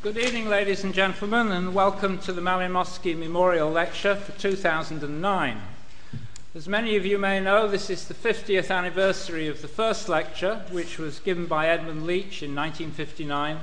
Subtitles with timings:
[0.00, 5.60] Good evening, ladies and gentlemen, and welcome to the Malinowski Memorial Lecture for 2009.
[6.54, 10.62] As many of you may know, this is the 50th anniversary of the first lecture,
[10.70, 13.58] which was given by Edmund Leach in 1959,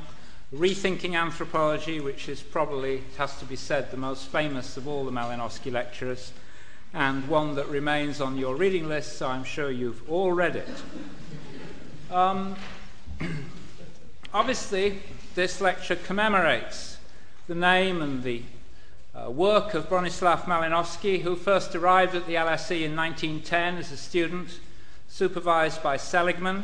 [0.53, 5.05] Rethinking Anthropology, which is probably, it has to be said, the most famous of all
[5.05, 6.33] the Malinowski lectures,
[6.93, 10.67] and one that remains on your reading list, so I'm sure you've all read it.
[12.11, 12.57] Um,
[14.33, 14.99] obviously,
[15.35, 16.97] this lecture commemorates
[17.47, 18.41] the name and the
[19.13, 23.97] uh, work of Bronislaw Malinowski, who first arrived at the LSE in 1910 as a
[23.97, 24.59] student,
[25.09, 26.63] supervised by Seligman,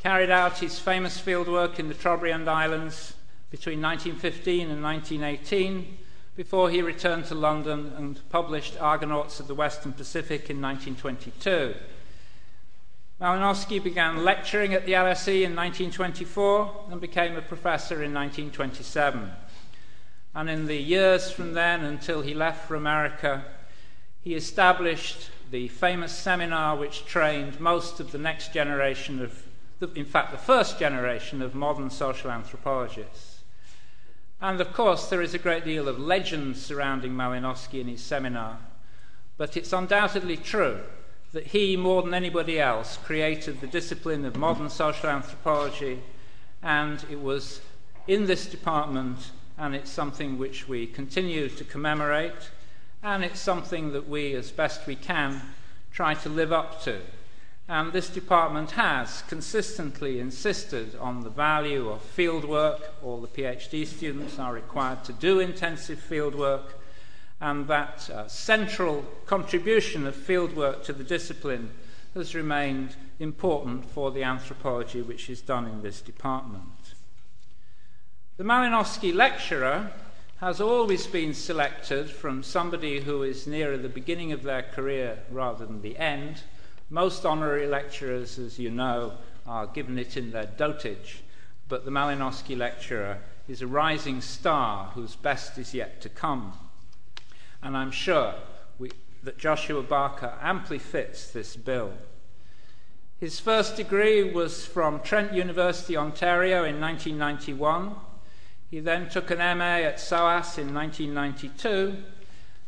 [0.00, 3.14] carried out his famous fieldwork in the Trobriand Islands
[3.52, 5.96] between 1915 and 1918,
[6.36, 11.74] before he returned to London and published Argonauts of the Western Pacific in 1922.
[13.20, 19.30] Malinowski began lecturing at the LSE in 1924 and became a professor in 1927.
[20.34, 23.44] And in the years from then until he left for America,
[24.20, 29.44] he established the famous seminar which trained most of the next generation of,
[29.94, 33.42] in fact, the first generation of modern social anthropologists.
[34.40, 38.58] And of course, there is a great deal of legend surrounding Malinowski and his seminar,
[39.36, 40.80] but it's undoubtedly true
[41.34, 46.00] that he, more than anybody else, created the discipline of modern social anthropology,
[46.62, 47.60] and it was
[48.06, 52.50] in this department, and it's something which we continue to commemorate,
[53.02, 55.42] and it's something that we, as best we can,
[55.92, 57.00] try to live up to.
[57.68, 62.80] And this department has consistently insisted on the value of fieldwork.
[63.02, 66.74] All the PhD students are required to do intensive fieldwork
[67.44, 71.68] and that uh, central contribution of fieldwork to the discipline
[72.14, 76.94] has remained important for the anthropology which is done in this department.
[78.38, 79.92] The Malinowski lecturer
[80.38, 85.66] has always been selected from somebody who is nearer the beginning of their career rather
[85.66, 86.40] than the end.
[86.88, 91.20] Most honorary lecturers, as you know, are given it in their dotage,
[91.68, 93.18] but the Malinowski lecturer
[93.48, 96.54] is a rising star whose best is yet to come
[97.64, 98.34] and I'm sure
[98.78, 98.90] we,
[99.22, 101.94] that Joshua Barker amply fits this bill.
[103.18, 107.94] His first degree was from Trent University, Ontario in 1991.
[108.70, 111.96] He then took an MA at SOAS in 1992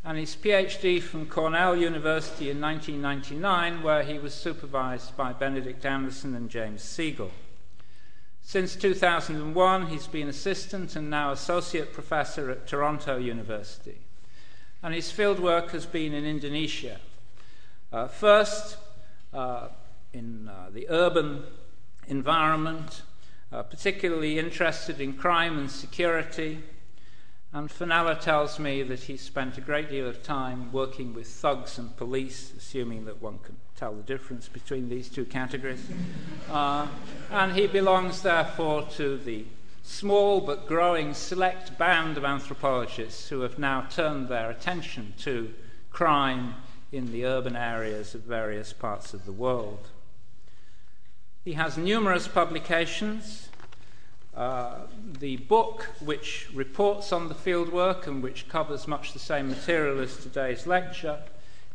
[0.02, 6.34] and his PhD from Cornell University in 1999, where he was supervised by Benedict Anderson
[6.36, 7.32] and James Siegel.
[8.40, 14.05] Since 2001, he's been assistant and now associate professor at Toronto University
[14.82, 16.98] and his field work has been in Indonesia.
[17.92, 18.76] Uh, first,
[19.32, 19.68] uh,
[20.12, 21.42] in uh, the urban
[22.08, 23.02] environment,
[23.52, 26.62] uh, particularly interested in crime and security.
[27.52, 31.78] And Fenella tells me that he spent a great deal of time working with thugs
[31.78, 35.84] and police, assuming that one can tell the difference between these two categories.
[36.50, 36.86] Uh,
[37.30, 39.44] and he belongs, therefore, to the
[39.86, 45.54] small but growing select band of anthropologists who have now turned their attention to
[45.90, 46.54] crime
[46.90, 49.88] in the urban areas of various parts of the world.
[51.44, 53.48] He has numerous publications.
[54.36, 54.80] Uh,
[55.20, 60.16] the book, which reports on the fieldwork and which covers much the same material as
[60.16, 61.20] today's lecture,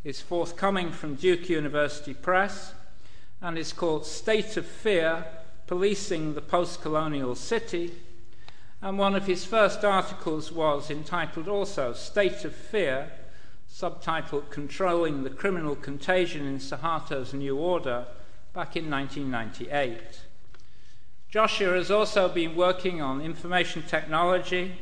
[0.03, 2.73] is forthcoming from Duke University Press
[3.41, 5.25] and is called State of Fear
[5.71, 7.93] policing the post colonial city,
[8.81, 13.09] and one of his first articles was entitled also State of Fear,
[13.71, 18.05] subtitled Controlling the Criminal Contagion in Suharto's New Order,
[18.51, 20.01] back in 1998.
[21.29, 24.75] Joshua has also been working on information technology,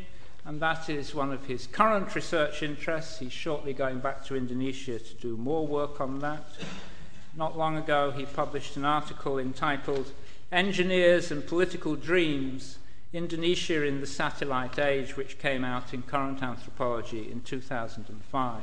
[0.44, 3.20] and that is one of his current research interests.
[3.20, 6.48] He's shortly going back to Indonesia to do more work on that.
[7.36, 10.12] Not long ago, he published an article entitled
[10.52, 12.80] Engineers and Political Dreams
[13.14, 18.62] Indonesia in the Satellite Age, which came out in Current Anthropology in 2005.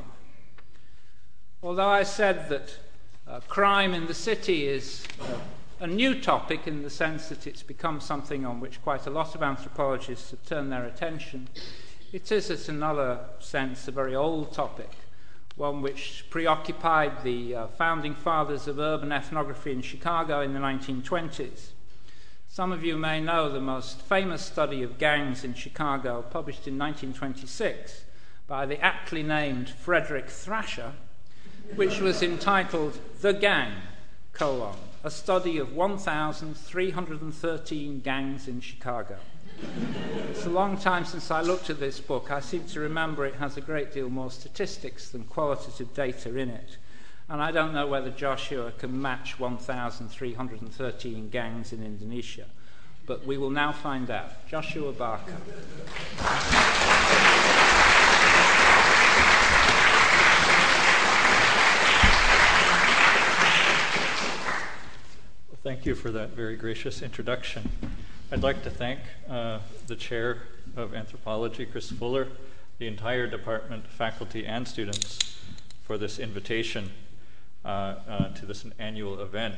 [1.63, 2.79] Although I said that
[3.27, 5.39] uh, crime in the city is uh,
[5.81, 9.35] a new topic in the sense that it's become something on which quite a lot
[9.35, 11.49] of anthropologists have turned their attention,
[12.13, 14.91] it is, in another sense, a very old topic,
[15.57, 21.73] one which preoccupied the uh, founding fathers of urban ethnography in Chicago in the 1920s.
[22.57, 26.79] Some of you may know the most famous study of gangs in Chicago, published in
[26.79, 28.05] 1926
[28.47, 30.95] by the aptly named Frederick Thrasher,
[31.75, 33.73] which was entitled The Gang,
[34.33, 39.19] colon, a study of 1,313 gangs in Chicago.
[40.31, 42.31] it's a long time since I looked at this book.
[42.31, 46.49] I seem to remember it has a great deal more statistics than qualitative data in
[46.49, 46.79] it.
[47.29, 52.45] And I don't know whether Joshua can match 1,313 gangs in Indonesia.
[53.05, 54.47] But we will now find out.
[54.47, 55.37] Joshua Barker.
[65.65, 67.69] Thank you for that very gracious introduction.
[68.31, 69.59] I'd like to thank uh,
[69.89, 70.43] the chair
[70.77, 72.29] of anthropology, Chris Fuller,
[72.79, 75.41] the entire department, faculty, and students
[75.83, 76.93] for this invitation
[77.67, 79.57] to this annual event.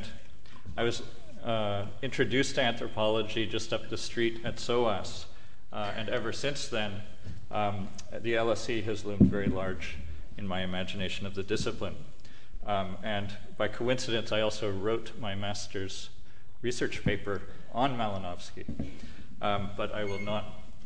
[0.77, 1.03] I was
[1.45, 5.27] uh, introduced to anthropology just up the street at SOAS,
[5.73, 7.03] uh, and ever since then,
[7.51, 7.89] um,
[8.21, 9.97] the LSE has loomed very large
[10.37, 11.97] in my imagination of the discipline.
[12.67, 16.11] Um, and by coincidence, I also wrote my master's
[16.63, 18.65] research paper on Malinowski.
[19.41, 20.45] Um, but I will not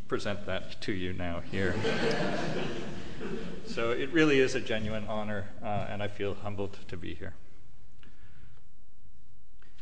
[0.09, 1.75] present that to you now here.
[3.67, 7.35] so it really is a genuine honor, uh, and I feel humbled to be here.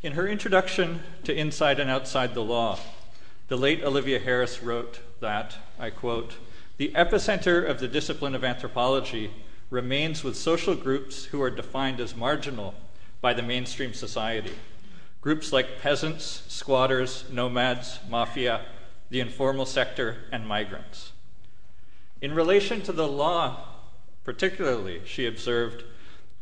[0.03, 2.79] In her introduction to Inside and Outside the Law,
[3.49, 6.35] the late Olivia Harris wrote that, I quote,
[6.77, 9.31] the epicenter of the discipline of anthropology
[9.69, 12.73] remains with social groups who are defined as marginal
[13.21, 14.53] by the mainstream society.
[15.21, 18.61] Groups like peasants, squatters, nomads, mafia,
[19.11, 21.10] the informal sector, and migrants.
[22.21, 23.65] In relation to the law,
[24.23, 25.83] particularly, she observed,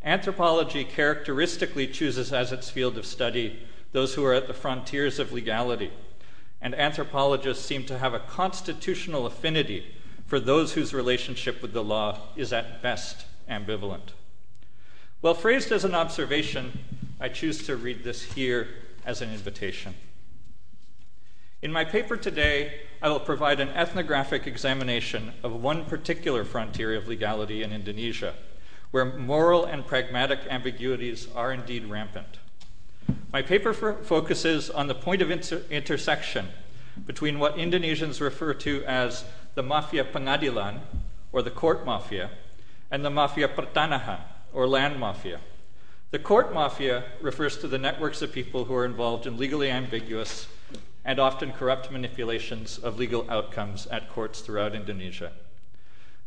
[0.04, 3.60] anthropology characteristically chooses as its field of study
[3.94, 5.92] those who are at the frontiers of legality,
[6.62, 9.96] and anthropologists seem to have a constitutional affinity
[10.28, 14.12] for those whose relationship with the law is at best ambivalent.
[15.22, 16.78] Well phrased as an observation,
[17.20, 18.68] I choose to read this here
[19.06, 19.96] as an invitation.
[21.61, 27.09] In my paper today, I will provide an ethnographic examination of one particular frontier of
[27.09, 28.33] legality in Indonesia,
[28.91, 32.39] where moral and pragmatic ambiguities are indeed rampant.
[33.33, 36.47] My paper focuses on the point of inter- intersection
[37.06, 39.25] between what Indonesians refer to as
[39.56, 40.79] the mafia pengadilan,
[41.33, 42.29] or the court mafia,
[42.89, 44.21] and the mafia pertanahan,
[44.53, 45.41] or land mafia.
[46.11, 50.47] The court mafia refers to the networks of people who are involved in legally ambiguous
[51.09, 55.31] and often corrupt manipulations of legal outcomes at courts throughout Indonesia.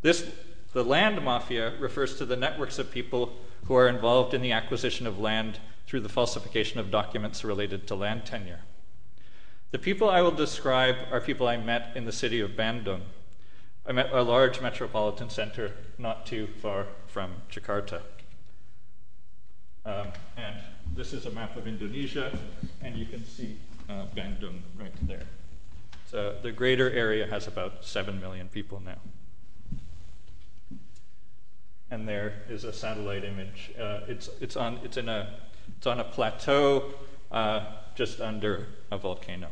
[0.01, 0.29] This,
[0.73, 3.37] the land mafia refers to the networks of people
[3.67, 7.95] who are involved in the acquisition of land through the falsification of documents related to
[7.95, 8.59] land tenure.
[9.71, 13.03] The people I will describe are people I met in the city of Bandung.
[13.87, 18.01] A large metropolitan center not too far from Jakarta.
[19.87, 20.57] Um, and
[20.97, 22.37] this is a map of Indonesia,
[22.83, 23.59] and you can see
[23.89, 24.07] uh,
[24.79, 25.23] right there.
[26.11, 28.99] So the greater area has about 7 million people now.
[31.91, 33.71] And there is a satellite image.
[33.79, 35.35] Uh, it's, it's, on, it's, in a,
[35.77, 36.93] it's on a plateau
[37.31, 37.65] uh,
[37.95, 39.49] just under a volcano.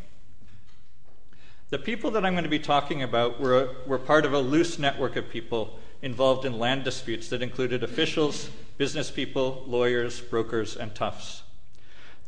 [1.70, 4.78] The people that I'm going to be talking about were, were part of a loose
[4.78, 10.94] network of people involved in land disputes that included officials, business people, lawyers, brokers, and
[10.94, 11.42] toughs.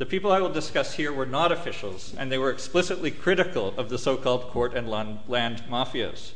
[0.02, 3.88] The people I will discuss here were not officials, and they were explicitly critical of
[3.88, 5.20] the so called court and land
[5.70, 6.32] mafias.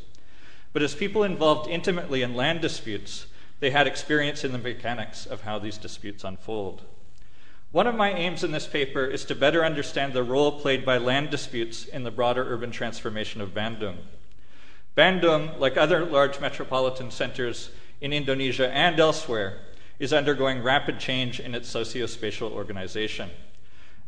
[0.73, 3.27] But as people involved intimately in land disputes,
[3.59, 6.83] they had experience in the mechanics of how these disputes unfold.
[7.73, 10.99] One of my aims in this paper is to better understand the role played by
[10.99, 13.97] land disputes in the broader urban transformation of Bandung.
[14.97, 17.71] Bandung, like other large metropolitan centers
[18.01, 19.59] in Indonesia and elsewhere,
[19.99, 23.29] is undergoing rapid change in its socio-spatial organization.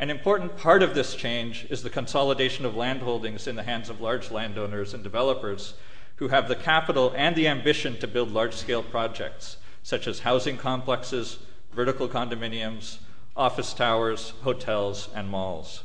[0.00, 4.00] An important part of this change is the consolidation of landholdings in the hands of
[4.00, 5.74] large landowners and developers
[6.16, 10.56] who have the capital and the ambition to build large scale projects, such as housing
[10.56, 11.38] complexes,
[11.72, 12.98] vertical condominiums,
[13.36, 15.82] office towers, hotels, and malls.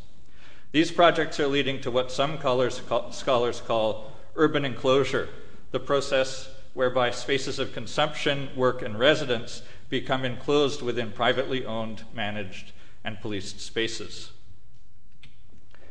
[0.71, 5.29] These projects are leading to what some scholars call urban enclosure,
[5.71, 12.73] the process whereby spaces of consumption, work, and residence become enclosed within privately owned, managed,
[13.03, 14.31] and policed spaces.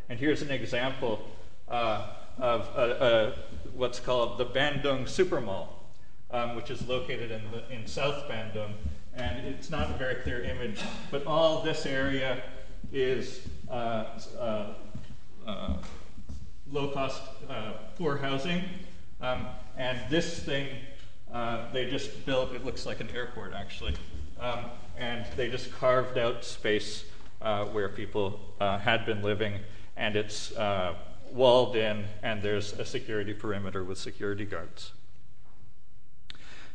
[0.09, 1.23] And here's an example
[1.69, 3.35] uh, of
[3.75, 5.69] what's called the Bandung Supermall,
[6.31, 8.73] um, which is located in, the, in South Bandung
[9.15, 12.43] and it's not a very clear image, but all this area
[12.93, 14.05] is uh,
[14.39, 14.75] uh,
[15.47, 15.75] uh,
[16.71, 17.23] low cost,
[17.99, 18.63] poor housing.
[19.21, 20.69] Um, and this thing
[21.73, 23.95] they just built, it looks like an airport actually.
[24.43, 24.65] Um,
[24.99, 27.05] and they just carved out space
[27.41, 29.55] uh, where people had been living,
[29.97, 30.53] and it's
[31.33, 34.93] walled in and there's a security perimeter with security guards.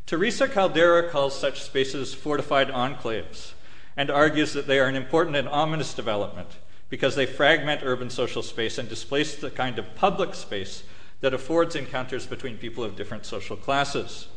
[0.05, 3.51] Teresa Caldeira calls such spaces fortified enclaves
[3.95, 6.49] and argues that they are an important and ominous development
[6.89, 10.83] because they fragment urban social space and displace the kind of public space
[11.19, 14.27] that affords encounters between people of different social classes.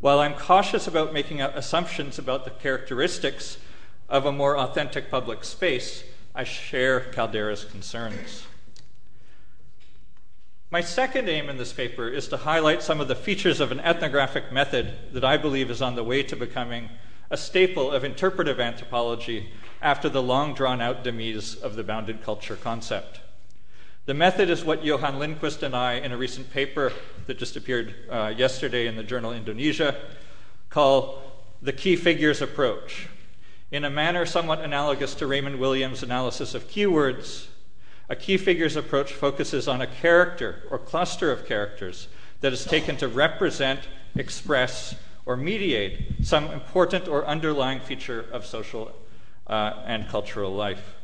[0.00, 3.58] While I'm cautious about making uh, assumptions about the characteristics
[4.08, 8.46] of a more authentic public space, I share Caldeira's concerns.
[10.70, 13.80] My second aim in this paper is to highlight some of the features of an
[13.80, 16.90] ethnographic method that I believe is on the way to becoming
[17.30, 19.50] a staple of interpretive anthropology
[19.80, 23.20] after the long drawn out demise of the bounded culture concept.
[24.06, 26.92] The method is what Johan Lindquist and I, in a recent paper
[27.26, 29.96] that just appeared uh, yesterday in the journal Indonesia,
[30.70, 31.24] call
[31.60, 33.08] the key figures approach.
[33.72, 37.48] In a manner somewhat analogous to Raymond Williams' analysis of keywords,
[38.08, 42.06] a key figures approach focuses on a character or cluster of characters
[42.42, 43.80] that is taken to represent,
[44.14, 44.94] express,
[45.24, 48.94] or mediate some important or underlying feature of social
[49.48, 50.95] uh, and cultural life.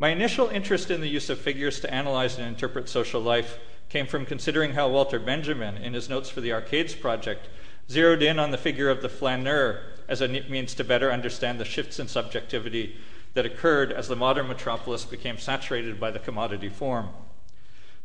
[0.00, 3.58] My initial interest in the use of figures to analyze and interpret social life
[3.90, 7.50] came from considering how Walter Benjamin, in his notes for the Arcades Project,
[7.90, 11.66] zeroed in on the figure of the flaneur as a means to better understand the
[11.66, 12.96] shifts in subjectivity
[13.34, 17.10] that occurred as the modern metropolis became saturated by the commodity form.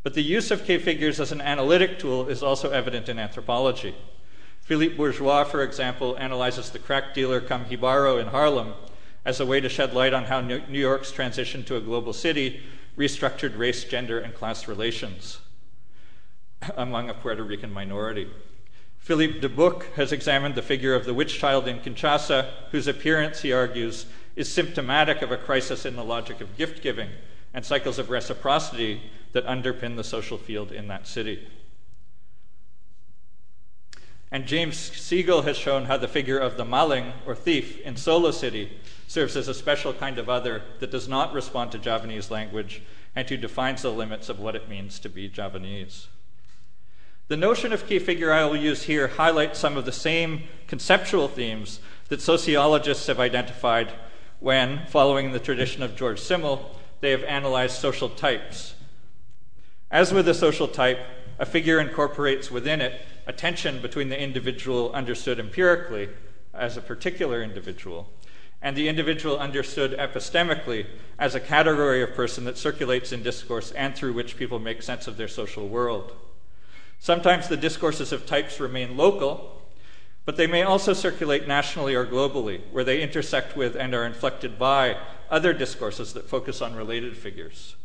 [0.02, 3.94] But the use of key figures as an analytic tool is also evident in anthropology.
[4.60, 8.74] Philippe Bourgois, for example, analyzes the crack dealer Kam Hibaro in Harlem
[9.26, 12.62] as a way to shed light on how New York's transition to a global city
[12.96, 15.40] restructured race, gender, and class relations
[16.76, 18.30] among a Puerto Rican minority.
[18.98, 23.42] Filip De Boeck has examined the figure of the witch child in Kinshasa, whose appearance,
[23.42, 24.06] he argues,
[24.36, 27.10] is symptomatic of a crisis in the logic of gift giving
[27.52, 29.02] and cycles of reciprocity
[29.32, 31.46] that underpin the social field in that city.
[34.30, 38.30] And James Siegel has shown how the figure of the maling, or thief, in Solo
[38.30, 38.70] City
[39.06, 42.82] serves as a special kind of other that does not respond to Javanese language
[43.14, 46.08] and who defines the limits of what it means to be Javanese.
[47.28, 51.26] The notion of key figure I will use here highlights some of the same conceptual
[51.26, 53.92] themes that sociologists have identified
[54.38, 58.74] when, following the tradition of George Simmel, they have analyzed social types.
[59.90, 61.00] As with a social type,
[61.38, 66.08] a figure incorporates within it a tension between the individual understood empirically
[66.54, 68.08] as a particular individual
[68.66, 70.86] and the individual understood epistemically
[71.20, 75.06] as a category of person that circulates in discourse and through which people make sense
[75.06, 76.10] of their social world.
[76.98, 79.62] Sometimes the discourses of types remain local,
[80.24, 84.58] but they may also circulate nationally or globally, where they intersect with and are inflected
[84.58, 84.96] by
[85.30, 87.76] other discourses that focus on related figures.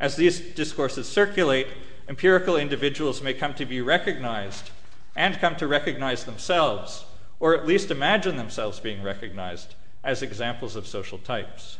[0.00, 1.66] As these discourses circulate,
[2.08, 4.70] empirical individuals may come to be recognized
[5.14, 7.04] and come to recognize themselves,
[7.38, 9.74] or at least imagine themselves being recognized
[10.04, 11.78] as examples of social types.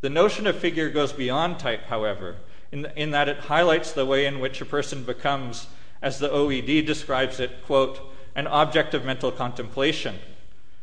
[0.00, 2.36] The notion of figure goes beyond type, however,
[2.72, 5.66] in, in that it highlights the way in which a person becomes,
[6.02, 8.00] as the OED describes it, quote,
[8.34, 10.18] an object of mental contemplation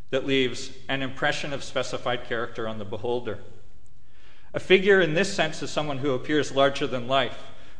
[0.10, 3.40] that leaves an impression of specified character on the beholder.
[4.54, 7.38] A figure in this sense is someone who appears larger than life,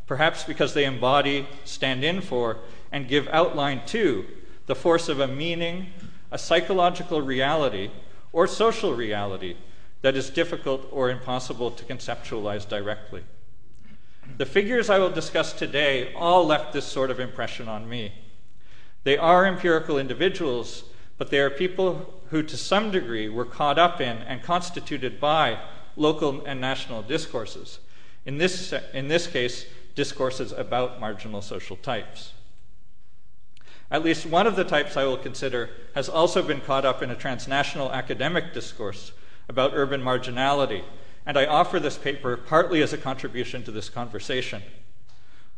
[0.08, 2.58] perhaps because they embody, stand in for,
[2.92, 4.26] and give outline to
[4.66, 5.88] the force of a meaning,
[6.32, 7.92] a psychological reality
[8.34, 9.56] or social reality
[10.02, 13.24] that is difficult or impossible to conceptualize directly.
[14.38, 18.14] The figures I will discuss today all left this sort of impression on me.
[19.04, 20.84] They are empirical individuals,
[21.18, 25.60] but they are people who, to some degree, were caught up in and constituted by
[25.96, 27.80] local and national discourses.
[28.26, 32.34] In this, in this case, discourses about marginal social types.
[33.92, 37.12] At least one of the types I will consider has also been caught up in
[37.12, 39.12] a transnational academic discourse
[39.50, 40.84] about urban marginality,
[41.26, 44.64] and I offer this paper partly as a contribution to this conversation.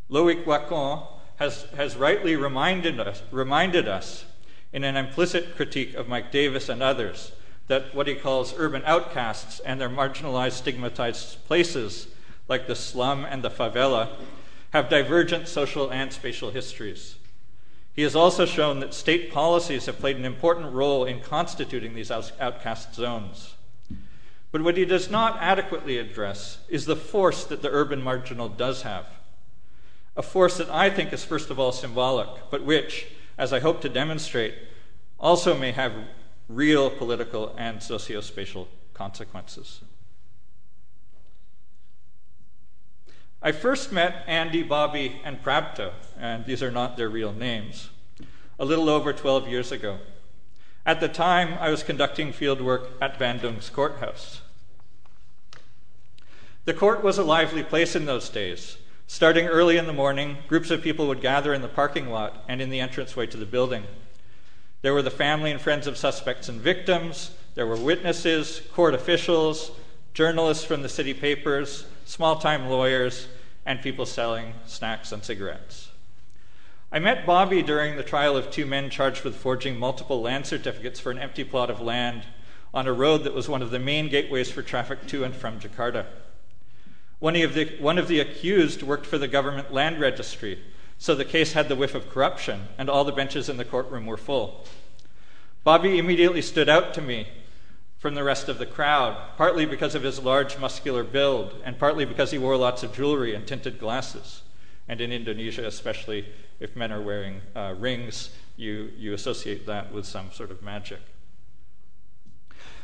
[0.10, 1.04] Loic Wacquant
[1.36, 4.26] has, has rightly reminded us, reminded us
[4.74, 7.34] in an implicit critique of Mike Davis and others
[7.68, 12.08] that what he calls urban outcasts and their marginalized, stigmatized places,
[12.48, 14.10] like the slum and the favela,
[14.72, 17.16] have divergent social and spatial histories.
[17.94, 22.10] He has also shown that state policies have played an important role in constituting these
[22.12, 23.54] outcast zones.
[24.52, 28.82] But what he does not adequately address is the force that the urban marginal does
[28.82, 29.06] have.
[30.16, 33.08] A force that I think is, first of all, symbolic, but which,
[33.38, 34.56] as I hope to demonstrate,
[35.20, 35.94] also may have
[36.50, 39.82] real political and socio spatial consequences.
[43.46, 47.90] I first met Andy, Bobby, and Prapto, and these are not their real names,
[48.58, 50.00] a little over 12 years ago.
[50.86, 54.40] At the time, I was conducting field work at Bandung's courthouse.
[56.64, 58.78] The court was a lively place in those days.
[59.08, 62.62] Starting early in the morning, groups of people would gather in the parking lot and
[62.62, 63.84] in the entranceway to the building.
[64.84, 69.72] There were the family and friends of suspects and victims, there were witnesses, court officials,
[70.14, 73.28] journalists from the city papers, small time lawyers,
[73.66, 75.90] and people selling snacks and cigarettes.
[76.92, 81.00] I met Bobby during the trial of two men charged with forging multiple land certificates
[81.00, 82.24] for an empty plot of land
[82.74, 85.60] on a road that was one of the main gateways for traffic to and from
[85.60, 86.06] Jakarta.
[87.20, 90.60] One of the, one of the accused worked for the government land registry,
[90.98, 94.06] so the case had the whiff of corruption, and all the benches in the courtroom
[94.06, 94.66] were full.
[95.64, 97.28] Bobby immediately stood out to me
[98.04, 102.04] from the rest of the crowd, partly because of his large muscular build, and partly
[102.04, 104.42] because he wore lots of jewelry and tinted glasses.
[104.90, 106.28] And in Indonesia, especially
[106.60, 111.00] if men are wearing uh, rings, you, you associate that with some sort of magic.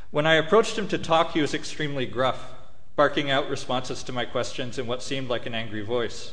[0.10, 2.54] When I approached him to talk, he was extremely gruff,
[2.96, 6.32] barking out responses to my questions in what seemed like an angry voice.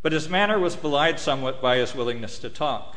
[0.00, 2.96] But his manner was belied somewhat by his willingness to talk.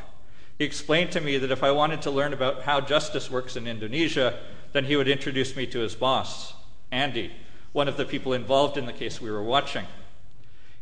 [0.57, 3.67] He explained to me that if I wanted to learn about how justice works in
[3.67, 4.39] Indonesia,
[4.73, 6.53] then he would introduce me to his boss,
[6.91, 7.31] Andy,
[7.71, 9.85] one of the people involved in the case we were watching.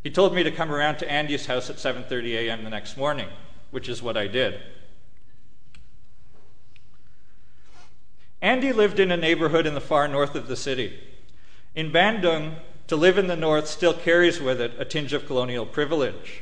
[0.03, 2.63] He told me to come around to Andy's house at 7:30 a.m.
[2.63, 3.29] the next morning,
[3.69, 4.59] which is what I did.
[8.41, 10.99] Andy lived in a neighborhood in the far north of the city.
[11.75, 12.55] In Bandung,
[12.87, 16.41] to live in the north still carries with it a tinge of colonial privilege.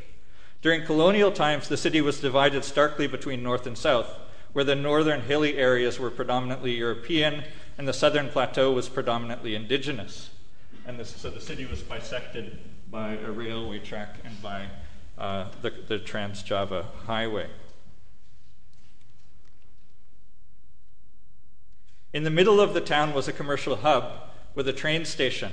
[0.61, 4.15] During colonial times, the city was divided starkly between north and south,
[4.53, 7.43] where the northern hilly areas were predominantly European
[7.77, 10.31] and the southern plateau was predominantly indigenous.
[10.85, 12.57] And this, so the city was bisected
[12.89, 14.67] by a railway track and by
[15.17, 17.47] uh, the, the Trans Java Highway.
[22.11, 25.51] In the middle of the town was a commercial hub with a train station,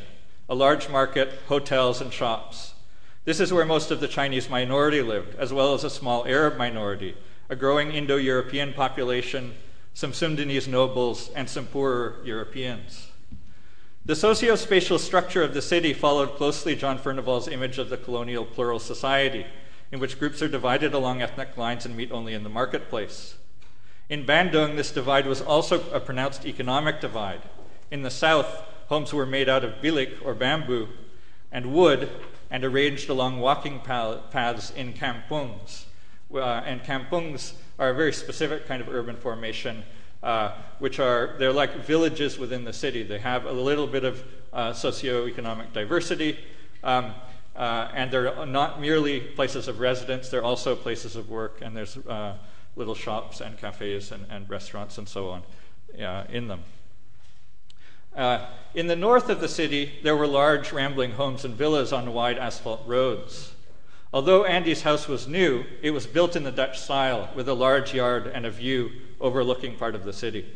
[0.48, 2.72] a large market, hotels, and shops.
[3.26, 6.56] This is where most of the Chinese minority lived, as well as a small Arab
[6.56, 7.14] minority,
[7.48, 9.54] a growing Indo European population,
[9.94, 13.08] some Sundanese nobles, and some poorer Europeans.
[14.04, 18.78] The socio-spatial structure of the city followed closely John Furnivall's image of the colonial plural
[18.78, 19.46] society,
[19.92, 23.36] in which groups are divided along ethnic lines and meet only in the marketplace.
[24.08, 27.42] In Bandung, this divide was also a pronounced economic divide.
[27.90, 30.88] In the south, homes were made out of bilik or bamboo
[31.52, 32.08] and wood
[32.50, 35.86] and arranged along walking paths in kampungs
[36.34, 39.82] and kampungs are a very specific kind of urban formation,
[40.22, 43.02] uh, which are they're like villages within the city.
[43.02, 46.38] They have a little bit of uh, socioeconomic diversity,
[46.82, 47.14] um,
[47.54, 50.28] uh, and they're not merely places of residence.
[50.28, 52.36] They're also places of work, and there's uh,
[52.76, 55.42] little shops and cafes and, and, restaurants and so on
[56.02, 56.62] uh, in them.
[58.74, 62.38] in the north of the city, there were large rambling homes and villas on wide
[62.38, 63.52] asphalt roads.
[64.12, 67.92] Although Andy's house was new, it was built in the Dutch style with a large
[67.92, 68.90] yard and a view
[69.20, 70.46] overlooking part of the city.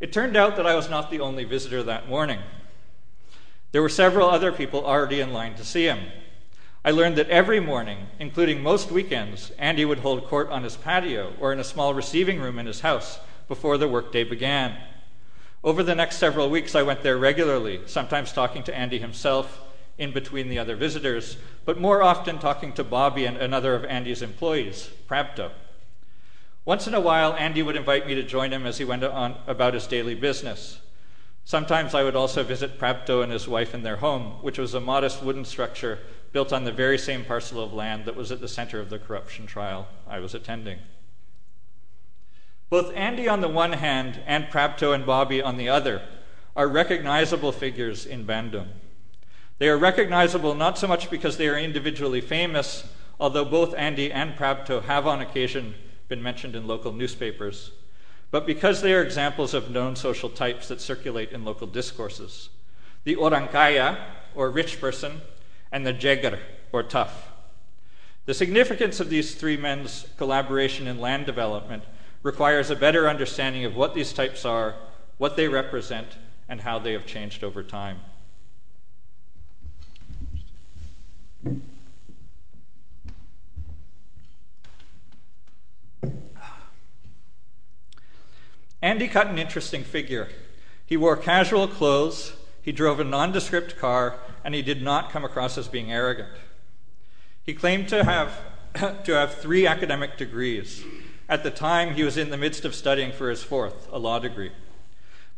[0.00, 2.40] It turned out that I was not the only visitor that morning.
[3.72, 6.00] There were several other people already in line to see him.
[6.84, 11.32] I learned that every morning, including most weekends, Andy would hold court on his patio
[11.40, 14.76] or in a small receiving room in his house before the workday began.
[15.64, 19.65] Over the next several weeks, I went there regularly, sometimes talking to Andy himself,
[19.98, 24.22] in between the other visitors, but more often talking to Bobby and another of Andy's
[24.22, 25.50] employees, Prapto.
[26.64, 29.36] Once in a while, Andy would invite me to join him as he went on
[29.46, 30.80] about his daily business.
[31.44, 34.80] Sometimes I would also visit Prapto and his wife in their home, which was a
[34.80, 36.00] modest wooden structure
[36.32, 38.98] built on the very same parcel of land that was at the center of the
[38.98, 40.80] corruption trial I was attending.
[42.68, 46.02] Both Andy on the one hand and Prapto and Bobby on the other
[46.56, 48.66] are recognizable figures in Bandung.
[49.58, 52.86] They are recognizable not so much because they are individually famous,
[53.18, 55.74] although both Andy and Prapto have on occasion
[56.08, 57.72] been mentioned in local newspapers,
[58.30, 62.50] but because they are examples of known social types that circulate in local discourses.
[63.04, 63.98] The orang kaya,
[64.34, 65.22] or rich person,
[65.72, 66.38] and the jeger,
[66.72, 67.32] or tough.
[68.26, 71.84] The significance of these three men's collaboration in land development
[72.22, 74.74] requires a better understanding of what these types are,
[75.16, 76.08] what they represent,
[76.48, 78.00] and how they have changed over time.
[88.82, 90.28] Andy cut an interesting figure.
[90.84, 95.58] He wore casual clothes, He drove a nondescript car, and he did not come across
[95.58, 96.28] as being arrogant.
[97.42, 98.38] He claimed to have,
[99.04, 100.84] to have three academic degrees.
[101.28, 104.20] At the time, he was in the midst of studying for his fourth, a law
[104.20, 104.52] degree.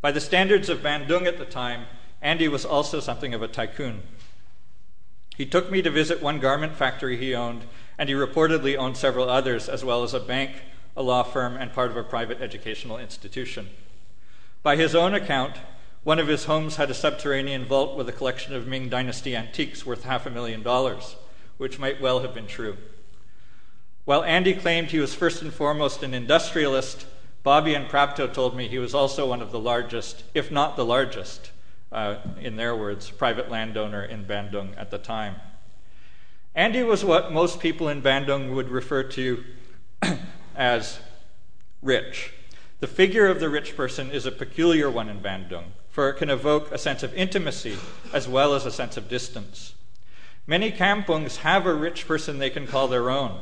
[0.01, 1.85] By the standards of Bandung at the time,
[2.21, 4.03] Andy was also something of a tycoon.
[5.39, 7.63] He took me to visit one garment factory he owned,
[7.97, 10.51] and he reportedly owned several others, as well as a bank,
[10.97, 13.69] a law firm, and part of a private educational institution.
[14.63, 15.55] By his own account,
[16.03, 19.85] one of his homes had a subterranean vault with a collection of Ming Dynasty antiques
[19.85, 21.15] worth half a million dollars,
[21.57, 22.75] which might well have been true.
[24.03, 27.05] While Andy claimed he was first and foremost an industrialist,
[27.43, 30.83] Bobby and Prapto told me he was also one of the largest, if not the
[30.83, 31.51] largest,
[31.91, 35.35] uh, in their words, private landowner in Bandung at the time.
[36.55, 39.43] Andy was what most people in Bandung would refer to
[40.55, 40.99] as
[41.81, 42.33] rich.
[42.79, 46.29] The figure of the rich person is a peculiar one in Bandung, for it can
[46.29, 47.77] evoke a sense of intimacy
[48.13, 49.73] as well as a sense of distance.
[50.47, 53.39] Many kampungs have a rich person they can call their own.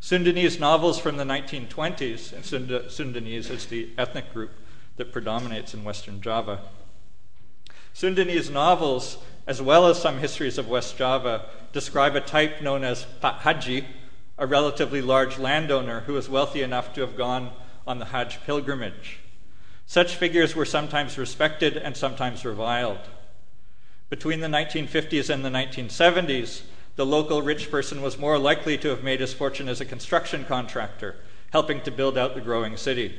[0.00, 4.50] Sundanese novels from the 1920s, and Sundanese is the ethnic group
[4.96, 6.62] that predominates in Western Java,
[7.94, 13.06] Sundanese novels, as well as some histories of West Java, describe a type known as
[13.22, 13.86] Haji,
[14.38, 17.50] a relatively large landowner who was wealthy enough to have gone
[17.86, 19.20] on the Hajj pilgrimage.
[19.86, 23.00] Such figures were sometimes respected and sometimes reviled.
[24.08, 26.62] Between the 1950s and the 1970s,
[26.96, 30.44] the local rich person was more likely to have made his fortune as a construction
[30.44, 31.16] contractor,
[31.50, 33.18] helping to build out the growing city.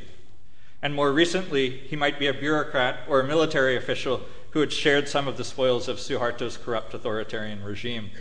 [0.82, 4.22] And more recently, he might be a bureaucrat or a military official
[4.54, 8.12] who had shared some of the spoils of Suharto's corrupt authoritarian regime.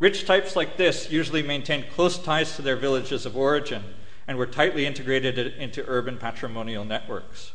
[0.00, 3.84] Rich types like this usually maintained close ties to their villages of origin
[4.26, 7.52] and were tightly integrated into urban patrimonial networks.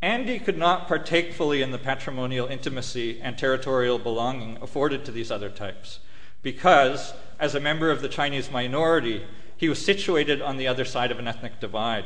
[0.00, 5.32] Andy could not partake fully in the patrimonial intimacy and territorial belonging afforded to these
[5.32, 5.98] other types
[6.42, 9.24] because, as a member of the Chinese minority,
[9.56, 12.04] he was situated on the other side of an ethnic divide.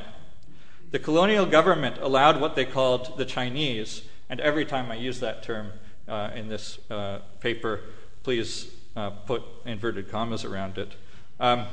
[0.90, 5.42] The colonial government allowed what they called the Chinese and every time I use that
[5.42, 5.72] term
[6.06, 7.80] uh, in this uh, paper,
[8.22, 10.92] please uh, put inverted commas around it.
[11.40, 11.66] Um,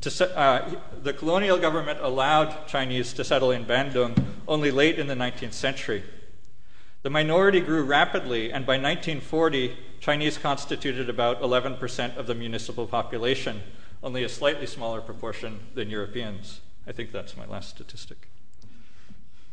[0.00, 5.14] to, uh, the colonial government allowed Chinese to settle in Bandung only late in the
[5.14, 6.02] 19th century.
[7.02, 13.62] The minority grew rapidly, and by 1940, Chinese constituted about 11% of the municipal population,
[14.02, 16.60] only a slightly smaller proportion than Europeans.
[16.86, 18.31] I think that's my last statistic.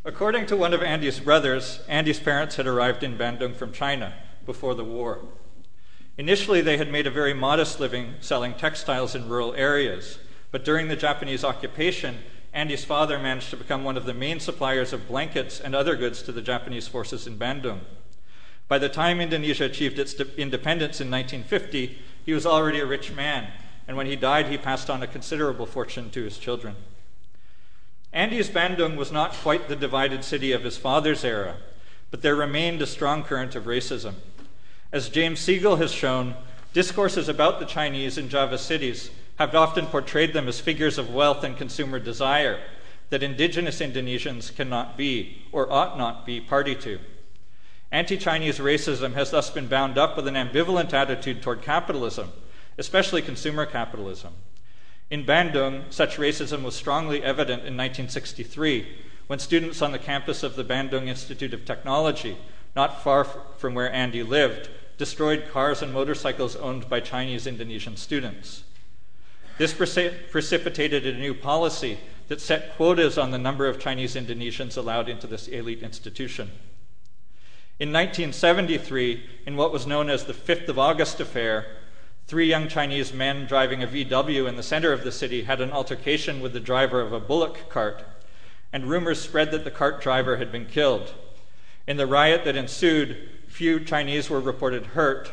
[0.05, 4.13] According to one of Andy's brothers, Andy's parents had arrived in Bandung from China
[4.45, 5.19] before the war.
[6.17, 10.19] Initially, they had made a very modest living selling textiles in rural areas,
[10.51, 12.19] but during the Japanese occupation,
[12.53, 16.21] Andy's father managed to become one of the main suppliers of blankets and other goods
[16.23, 17.81] to the Japanese forces in Bandung.
[18.69, 23.51] By the time Indonesia achieved its independence in 1950, he was already a rich man,
[23.85, 26.75] and when he died, he passed on a considerable fortune to his children.
[28.11, 31.57] Andy's Bandung was not quite the divided city of his father's era,
[32.09, 34.15] but there remained a strong current of racism.
[34.91, 36.35] As James Siegel has shown,
[36.73, 41.43] discourses about the Chinese in Java cities have often portrayed them as figures of wealth
[41.43, 42.59] and consumer desire
[43.09, 46.99] that indigenous Indonesians cannot be or ought not be party to.
[47.91, 52.31] Anti Chinese racism has thus been bound up with an ambivalent attitude toward capitalism,
[52.77, 54.33] especially consumer capitalism.
[55.09, 58.87] In Bandung, such racism was strongly evident in 1963
[59.27, 62.37] when students on the campus of the Bandung Institute of Technology,
[62.75, 68.63] not far from where Andy lived, destroyed cars and motorcycles owned by Chinese Indonesian students.
[69.57, 75.09] This precipitated a new policy that set quotas on the number of Chinese Indonesians allowed
[75.09, 76.51] into this elite institution.
[77.79, 81.65] In 1973, in what was known as the 5th of August affair,
[82.29, 85.71] Three young Chinese men driving a VW in the center of the city had an
[85.71, 88.03] altercation with the driver of a bullock cart,
[88.71, 91.11] and rumors spread that the cart driver had been killed.
[91.87, 95.31] In the riot that ensued, few Chinese were reported hurt,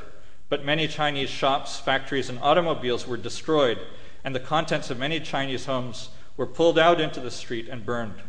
[0.48, 3.78] but many Chinese shops, factories, and automobiles were destroyed,
[4.24, 8.22] and the contents of many Chinese homes were pulled out into the street and burned.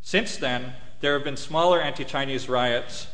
[0.00, 3.08] Since then, there have been smaller anti Chinese riots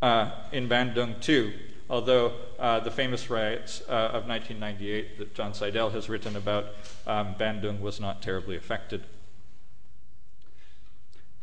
[0.00, 1.52] uh, in Bandung too,
[1.92, 6.68] although uh, the famous riots uh, of 1998 that John Seidel has written about,
[7.06, 9.04] um, Bandung was not terribly affected.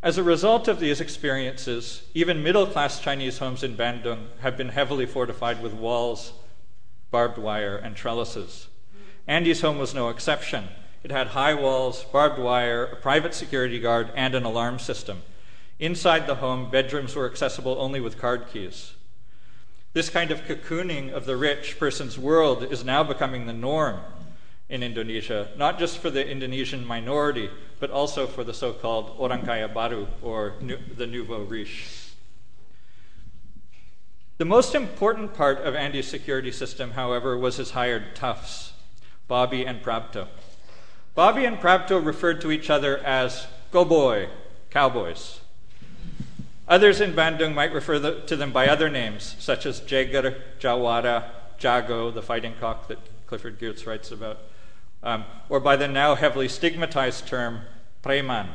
[0.01, 4.69] As a result of these experiences, even middle class Chinese homes in Bandung have been
[4.69, 6.33] heavily fortified with walls,
[7.11, 8.69] barbed wire, and trellises.
[9.27, 10.69] Andy's home was no exception.
[11.03, 15.21] It had high walls, barbed wire, a private security guard, and an alarm system.
[15.77, 18.93] Inside the home, bedrooms were accessible only with card keys.
[19.91, 23.99] This kind of cocooning of the rich person's world is now becoming the norm
[24.69, 27.49] in Indonesia, not just for the Indonesian minority,
[27.79, 30.53] but also for the so called Orang Kaya Baru, or
[30.95, 31.87] the Nouveau Riche.
[34.37, 38.73] The most important part of Andy's security system, however, was his hired toughs,
[39.27, 40.27] Bobby and Prapto.
[41.15, 44.29] Bobby and Prapto referred to each other as go boy,
[44.69, 45.39] cowboys.
[46.69, 51.31] Others in Bandung might refer the, to them by other names, such as Jeger, Jawara,
[51.59, 54.37] Jago, the fighting cock that Clifford Geertz writes about,
[55.01, 57.61] um, or by the now heavily stigmatized term
[58.03, 58.49] preman.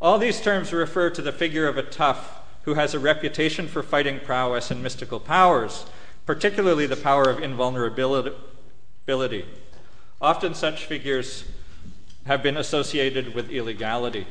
[0.00, 3.82] All these terms refer to the figure of a tough who has a reputation for
[3.82, 5.86] fighting prowess and mystical powers,
[6.26, 9.44] particularly the power of invulnerability.
[10.20, 11.44] Often such figures
[12.26, 14.26] have been associated with illegality.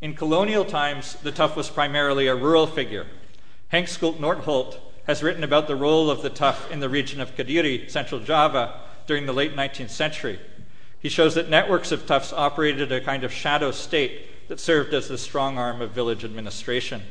[0.00, 3.06] In colonial times, the tough was primarily a rural figure.
[3.70, 7.36] Henk Schulte Nordholt has written about the role of the tough in the region of
[7.36, 10.40] Kediri, central Java, during the late 19th century.
[11.00, 15.08] He shows that networks of toughs operated a kind of shadow state that served as
[15.08, 17.02] the strong arm of village administration.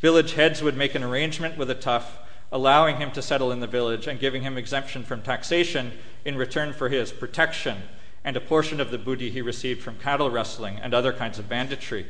[0.00, 2.18] Village heads would make an arrangement with a tough,
[2.50, 5.92] allowing him to settle in the village and giving him exemption from taxation
[6.24, 7.82] in return for his protection
[8.24, 11.48] and a portion of the booty he received from cattle rustling and other kinds of
[11.48, 12.06] banditry.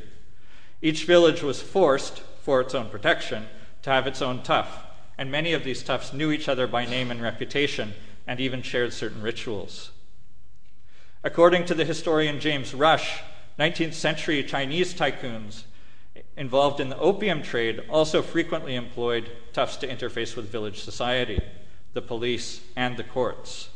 [0.81, 3.47] Each village was forced, for its own protection,
[3.83, 4.85] to have its own tough,
[5.17, 7.93] and many of these toughs knew each other by name and reputation
[8.27, 9.91] and even shared certain rituals.
[11.23, 13.21] According to the historian James Rush,
[13.59, 15.63] 19th century Chinese tycoons
[16.35, 21.39] involved in the opium trade also frequently employed toughs to interface with village society,
[21.93, 23.69] the police, and the courts.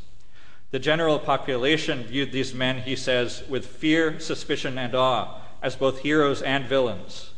[0.71, 5.99] The general population viewed these men, he says, with fear, suspicion, and awe as both
[5.99, 7.31] heroes and villains.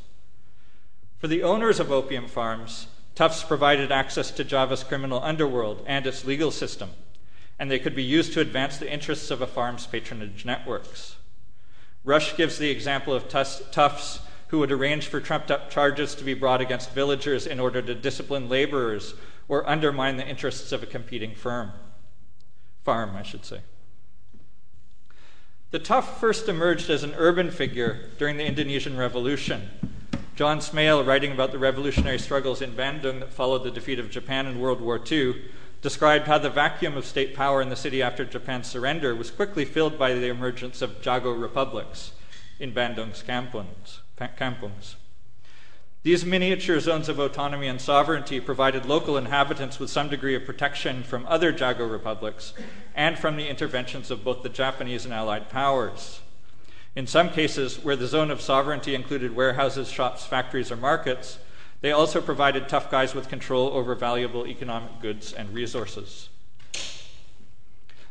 [1.18, 2.88] For the owners of opium farms,
[3.18, 6.92] Toughs provided access to Java's criminal underworld and its legal system,
[7.58, 11.16] and they could be used to advance the interests of a farm's patronage networks.
[12.04, 16.36] Rush gives the example of toughs who would arrange for trumped up charges to be
[16.36, 19.16] brought against villagers in order to discipline laborers
[19.48, 21.72] or undermine the interests of a competing firm
[22.88, 23.60] farm, I should say.
[25.72, 29.70] The tough first emerged as an urban figure during the Indonesian Revolution.
[30.38, 34.46] John Smail, writing about the revolutionary struggles in Bandung that followed the defeat of Japan
[34.46, 35.36] in World War II,
[35.82, 39.66] described how the vacuum of state power in the city after Japan's surrender was quickly
[39.66, 42.14] filled by the emergence of Jago republics
[42.58, 44.00] in Bandung's kampungs.
[46.04, 51.04] These miniature zones of autonomy and sovereignty provided local inhabitants with some degree of protection
[51.04, 52.54] from other Jago republics
[52.96, 56.22] and from the interventions of both the Japanese and Allied powers.
[56.96, 61.40] In some cases, where the zone of sovereignty included warehouses, shops, factories, or markets,
[61.82, 66.30] they also provided tough guys with control over valuable economic goods and resources.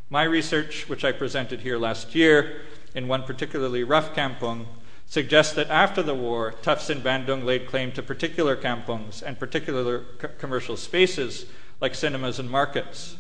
[0.09, 2.63] My research, which I presented here last year
[2.95, 4.67] in one particularly rough kampung,
[5.07, 10.01] suggests that after the war, Toughs in Bandung laid claim to particular kampungs and particular
[10.39, 11.47] commercial spaces
[11.81, 13.17] like cinemas and markets.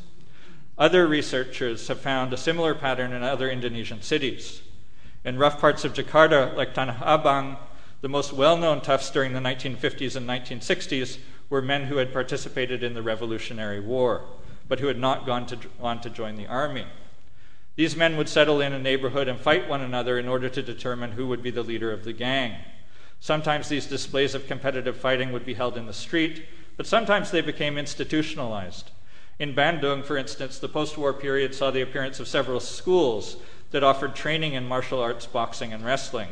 [0.76, 4.62] Other researchers have found a similar pattern in other Indonesian cities.
[5.24, 7.56] In rough parts of Jakarta, like Tanah Abang,
[8.02, 11.18] the most well known toughs during the 1950s and 1960s
[11.48, 14.24] were men who had participated in the Revolutionary War,
[14.68, 16.84] but who had not gone to, on to join the army.
[17.76, 21.12] These men would settle in a neighborhood and fight one another in order to determine
[21.12, 22.56] who would be the leader of the gang.
[23.20, 26.46] Sometimes these displays of competitive fighting would be held in the street,
[26.78, 28.90] but sometimes they became institutionalized.
[29.38, 33.36] In Bandung, for instance, the post war period saw the appearance of several schools
[33.70, 36.30] that offered training in martial arts, boxing, and wrestling.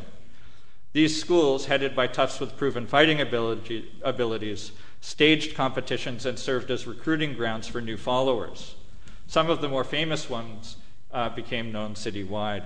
[0.93, 6.87] These schools, headed by toughs with proven fighting ability, abilities, staged competitions and served as
[6.87, 8.75] recruiting grounds for new followers.
[9.27, 10.77] Some of the more famous ones
[11.15, 12.65] uh, became known citywide.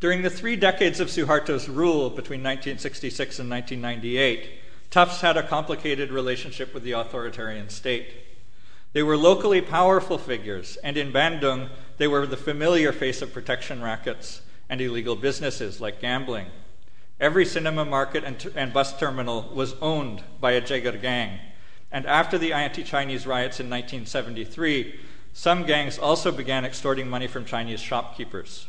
[0.00, 4.50] During the three decades of Suharto's rule between 1966 and 1998,
[4.88, 8.08] Tufts had a complicated relationship with the authoritarian state.
[8.94, 13.82] They were locally powerful figures, and in Bandung, they were the familiar face of protection
[13.82, 16.46] rackets and illegal businesses like gambling.
[17.20, 21.38] Every cinema market and, t- and bus terminal was owned by a Jeger gang.
[21.92, 24.98] And after the anti Chinese riots in 1973,
[25.32, 28.66] some gangs also began extorting money from Chinese shopkeepers.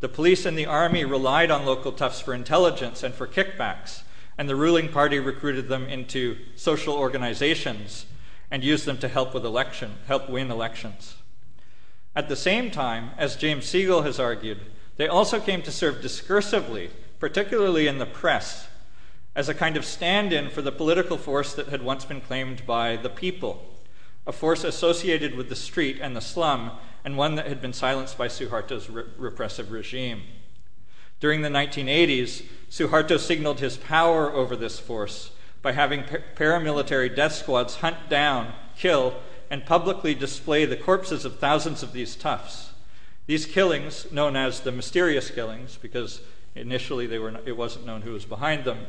[0.00, 4.02] The police and the army relied on local toughs for intelligence and for kickbacks,
[4.38, 8.06] and the ruling party recruited them into social organizations
[8.50, 11.16] and used them to help with election, help win elections.
[12.16, 14.60] At the same time, as James Siegel has argued,
[14.96, 18.68] they also came to serve discursively, particularly in the press,
[19.34, 22.66] as a kind of stand in for the political force that had once been claimed
[22.66, 23.64] by the people,
[24.26, 26.72] a force associated with the street and the slum,
[27.04, 30.22] and one that had been silenced by Suharto's re- repressive regime.
[31.20, 36.04] During the 1980s, Suharto signaled his power over this force by having
[36.36, 39.14] paramilitary death squads hunt down, kill,
[39.50, 42.72] and publicly display the corpses of thousands of these toughs.
[43.26, 46.20] These killings, known as the mysterious killings, because
[46.54, 48.86] initially it wasn't known who was behind them,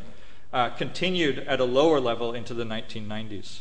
[0.52, 3.60] uh, continued at a lower level into the 1990s.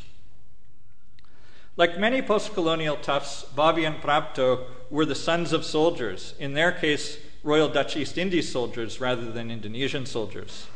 [1.77, 6.73] Like many post colonial toughs, Bobby and Prapto were the sons of soldiers, in their
[6.73, 10.67] case, Royal Dutch East Indies soldiers rather than Indonesian soldiers.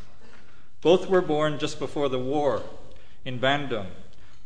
[0.81, 2.63] Both were born just before the war
[3.25, 3.87] in Bandung.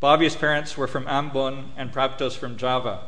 [0.01, 3.01] Bobby's parents were from Ambon and Prapto's from Java.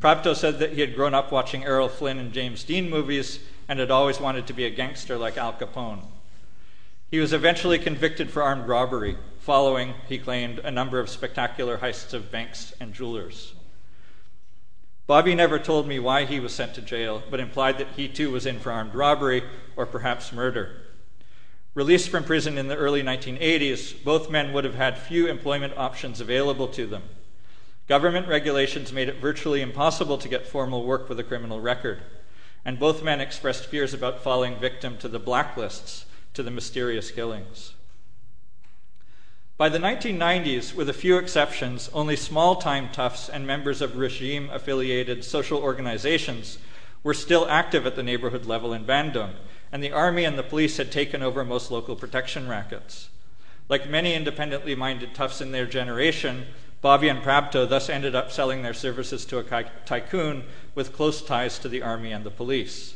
[0.00, 3.78] Prapto said that he had grown up watching Errol Flynn and James Dean movies and
[3.78, 6.02] had always wanted to be a gangster like Al Capone.
[7.10, 12.12] He was eventually convicted for armed robbery, following, he claimed, a number of spectacular heists
[12.12, 13.54] of banks and jewelers.
[15.06, 18.32] Bobby never told me why he was sent to jail, but implied that he too
[18.32, 19.44] was in for armed robbery
[19.76, 20.82] or perhaps murder.
[21.74, 26.20] Released from prison in the early 1980s, both men would have had few employment options
[26.20, 27.04] available to them.
[27.86, 32.02] Government regulations made it virtually impossible to get formal work with a criminal record,
[32.66, 37.74] and both men expressed fears about falling victim to the blacklists to the mysterious killings.
[39.56, 44.50] By the 1990s, with a few exceptions, only small time toughs and members of regime
[44.52, 46.58] affiliated social organizations
[47.04, 49.34] were still active at the neighborhood level in Bandung,
[49.70, 53.10] and the army and the police had taken over most local protection rackets.
[53.68, 56.46] Like many independently minded toughs in their generation,
[56.80, 61.58] Bobby and Prapto thus ended up selling their services to a tycoon with close ties
[61.58, 62.94] to the army and the police.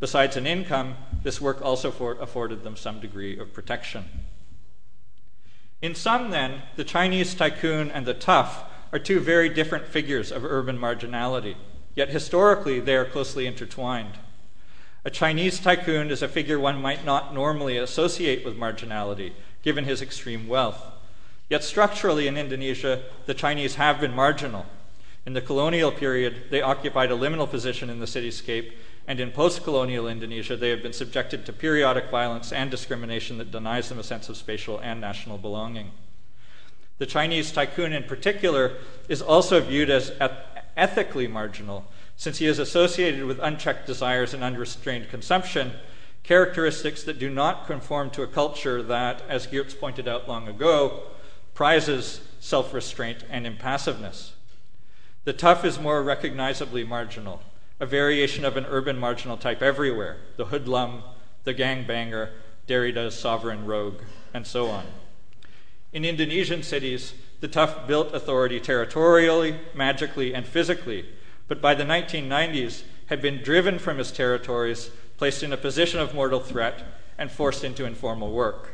[0.00, 4.04] Besides an income, this work also afforded them some degree of protection.
[5.80, 10.44] In sum, then, the Chinese tycoon and the tough are two very different figures of
[10.44, 11.56] urban marginality,
[11.94, 14.18] yet historically they are closely intertwined.
[15.04, 20.00] A Chinese tycoon is a figure one might not normally associate with marginality, given his
[20.00, 20.82] extreme wealth.
[21.50, 24.66] Yet structurally in Indonesia, the Chinese have been marginal.
[25.26, 28.72] In the colonial period, they occupied a liminal position in the cityscape,
[29.06, 33.50] and in post colonial Indonesia, they have been subjected to periodic violence and discrimination that
[33.50, 35.90] denies them a sense of spatial and national belonging.
[36.98, 38.76] The Chinese tycoon, in particular,
[39.08, 40.12] is also viewed as
[40.76, 41.84] ethically marginal
[42.16, 45.72] since he is associated with unchecked desires and unrestrained consumption,
[46.22, 51.02] characteristics that do not conform to a culture that, as Geertz pointed out long ago,
[51.54, 54.32] prizes self restraint and impassiveness.
[55.24, 57.42] The tough is more recognizably marginal,
[57.80, 61.02] a variation of an urban marginal type everywhere the hoodlum,
[61.44, 62.30] the gangbanger,
[62.66, 64.00] Derrida's sovereign rogue,
[64.32, 64.84] and so on.
[65.92, 71.06] In Indonesian cities, the tough built authority territorially, magically, and physically
[71.48, 76.14] but by the 1990s had been driven from his territories, placed in a position of
[76.14, 76.82] mortal threat,
[77.18, 78.73] and forced into informal work.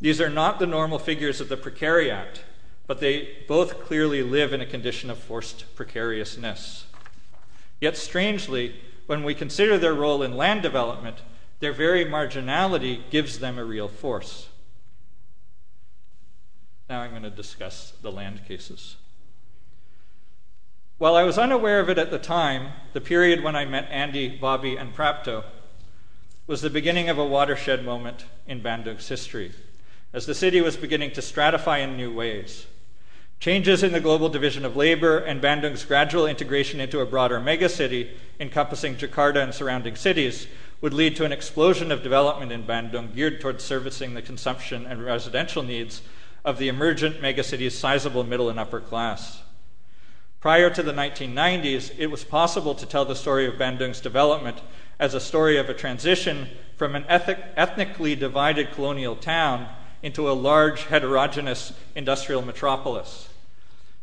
[0.00, 2.40] These are not the normal figures of the precariat,
[2.86, 6.86] but they both clearly live in a condition of forced precariousness.
[7.80, 11.18] Yet, strangely, when we consider their role in land development,
[11.60, 14.48] their very marginality gives them a real force.
[16.88, 18.96] Now I'm going to discuss the land cases.
[20.98, 24.28] While I was unaware of it at the time, the period when I met Andy,
[24.28, 25.44] Bobby, and Prapto
[26.46, 29.52] was the beginning of a watershed moment in Bandung's history,
[30.12, 32.66] as the city was beginning to stratify in new ways.
[33.38, 38.10] Changes in the global division of labor and Bandung's gradual integration into a broader megacity
[38.38, 40.46] encompassing Jakarta and surrounding cities
[40.80, 45.04] would lead to an explosion of development in Bandung geared towards servicing the consumption and
[45.04, 46.02] residential needs
[46.44, 49.42] of the emergent megacity's sizable middle and upper class.
[50.40, 54.60] Prior to the 1990s, it was possible to tell the story of Bandung's development
[54.98, 59.68] as a story of a transition from an ethnically divided colonial town
[60.02, 63.28] into a large, heterogeneous industrial metropolis.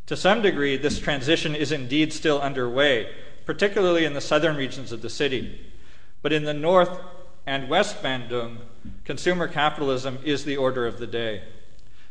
[0.07, 3.13] To some degree, this transition is indeed still underway,
[3.45, 5.59] particularly in the southern regions of the city.
[6.21, 6.99] But in the north
[7.45, 8.57] and west Bandung,
[9.05, 11.43] consumer capitalism is the order of the day.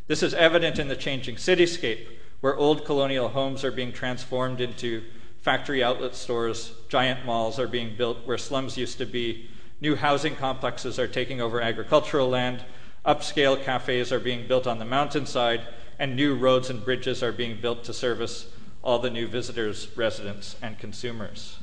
[0.06, 2.06] This is evident in the changing cityscape
[2.40, 5.02] where old colonial homes are being transformed into
[5.40, 9.48] factory outlet stores, giant malls are being built where slums used to be,
[9.80, 12.62] new housing complexes are taking over agricultural land,
[13.06, 15.62] upscale cafes are being built on the mountainside,
[15.98, 18.48] and new roads and bridges are being built to service
[18.82, 21.58] all the new visitors, residents, and consumers.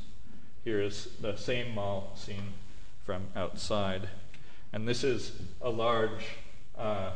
[0.63, 2.53] Here is the same mall seen
[3.05, 4.09] from outside.
[4.71, 6.25] And this is a large
[6.77, 7.11] uh,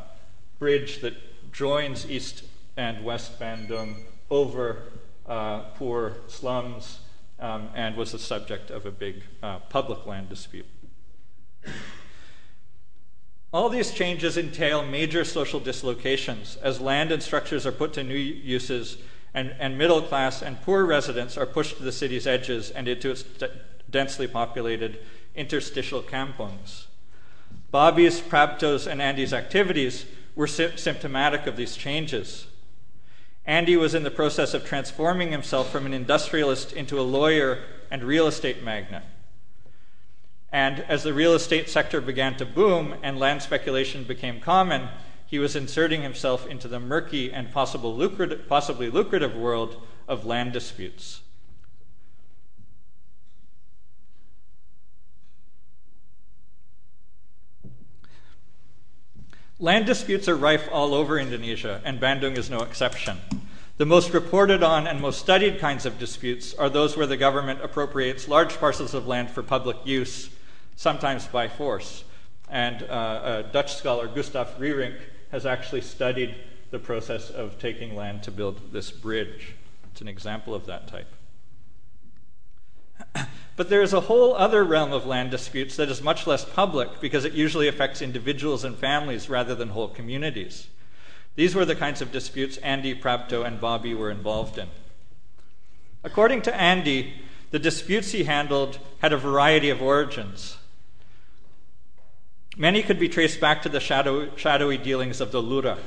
[0.60, 1.16] bridge that
[1.52, 2.44] joins East
[2.76, 4.84] and West Bandung over
[5.26, 7.00] uh, poor slums
[7.40, 10.68] um, and was the subject of a big uh, public land dispute.
[13.54, 18.16] All these changes entail major social dislocations as land and structures are put to new
[18.16, 18.98] uses,
[19.34, 23.12] and, and middle class and poor residents are pushed to the city's edges and into
[23.12, 23.48] its d-
[23.90, 25.00] densely populated
[25.34, 26.88] interstitial kampongs.
[27.72, 32.48] Bobby's, Prapto's, and Andy's activities were sy- symptomatic of these changes.
[33.46, 38.04] Andy was in the process of transforming himself from an industrialist into a lawyer and
[38.04, 39.04] real estate magnate.
[40.52, 44.90] And as the real estate sector began to boom and land speculation became common,
[45.26, 47.94] he was inserting himself into the murky and possible
[48.48, 51.22] possibly lucrative world of land disputes.
[59.60, 63.18] Land disputes are rife all over Indonesia, and Bandung is no exception.
[63.78, 67.62] The most reported on and most studied kinds of disputes are those where the government
[67.64, 70.30] appropriates large parcels of land for public use,
[70.78, 72.06] sometimes by force.
[72.50, 74.98] And uh, a Dutch scholar, Gustav Reerink,
[75.32, 76.36] has actually studied
[76.72, 79.56] the process of taking land to build this bridge.
[79.92, 81.14] It's an example of that type.
[83.58, 87.02] But there is a whole other realm of land disputes that is much less public
[87.02, 90.68] because it usually affects individuals and families rather than whole communities.
[91.36, 94.68] These were the kinds of disputes Andy, Prapto, and Bobby were involved in.
[96.04, 97.16] According to Andy,
[97.50, 100.57] the disputes he handled had a variety of origins.
[102.58, 105.78] Many could be traced back to the shadow, shadowy dealings of the Lurah,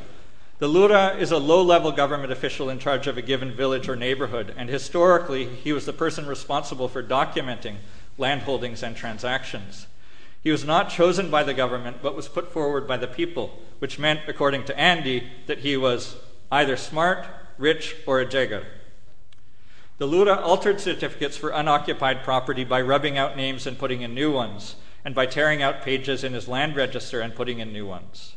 [0.60, 3.96] the Lurah is a low level government official in charge of a given village or
[3.96, 7.76] neighborhood, and historically, he was the person responsible for documenting
[8.18, 9.86] landholdings and transactions.
[10.42, 13.98] He was not chosen by the government, but was put forward by the people, which
[13.98, 16.16] meant, according to Andy, that he was
[16.52, 17.24] either smart,
[17.56, 18.66] rich, or a jeger.
[19.96, 24.30] The Lurah altered certificates for unoccupied property by rubbing out names and putting in new
[24.30, 28.36] ones, and by tearing out pages in his land register and putting in new ones.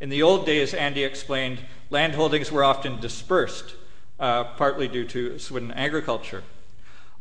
[0.00, 3.74] In the old days, Andy explained, land holdings were often dispersed,
[4.20, 6.42] uh, partly due to Swidden agriculture.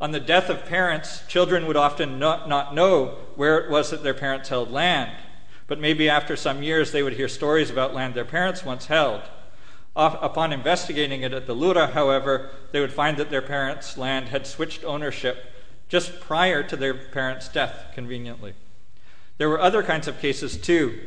[0.01, 4.03] On the death of parents, children would often not, not know where it was that
[4.03, 5.11] their parents held land,
[5.67, 9.21] but maybe after some years they would hear stories about land their parents once held.
[9.95, 14.47] Upon investigating it at the Lurah, however, they would find that their parents' land had
[14.47, 15.45] switched ownership
[15.87, 18.55] just prior to their parents' death, conveniently.
[19.37, 20.99] There were other kinds of cases too.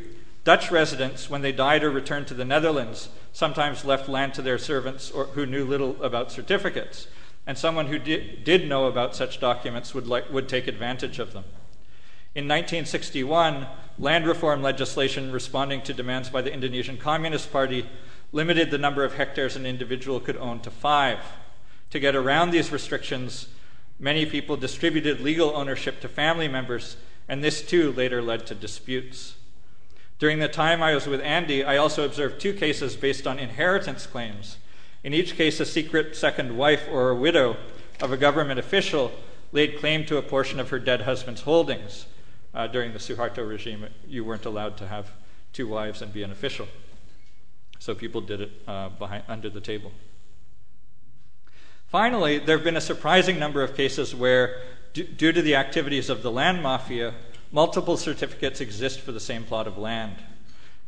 [0.45, 4.59] Dutch residents, when they died or returned to the Netherlands, sometimes left land to their
[4.59, 7.09] servants or, who knew little about certificates,
[7.47, 11.33] and someone who did, did know about such documents would, like, would take advantage of
[11.33, 11.45] them.
[12.35, 13.67] In 1961,
[13.99, 17.87] land reform legislation responding to demands by the Indonesian Communist Party
[18.33, 21.19] limited the number of hectares an individual could own to five.
[21.91, 23.49] To get around these restrictions,
[23.99, 26.97] many people distributed legal ownership to family members,
[27.29, 29.37] and this too later led to disputes.
[30.19, 34.07] During the time I was with Andy, I also observed two cases based on inheritance
[34.07, 34.57] claims.
[35.05, 37.57] In each case, a secret second wife or a widow
[38.01, 39.13] of a government official
[39.53, 42.07] laid claim to a portion of her dead husband's holdings.
[42.55, 45.11] Uh, during the Suharto regime, you weren't allowed to have
[45.53, 46.67] two wives and be an official.
[47.79, 49.93] So people did it uh, behind, under the table.
[51.87, 54.61] Finally, there have been a surprising number of cases where,
[55.05, 57.15] due to the activities of the land mafia,
[57.53, 60.17] multiple certificates exist for the same plot of land.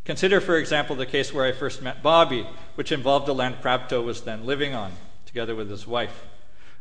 [0.05, 4.03] Consider, for example, the case where I first met Bobby, which involved the land Prapto
[4.03, 4.93] was then living on,
[5.27, 6.27] together with his wife.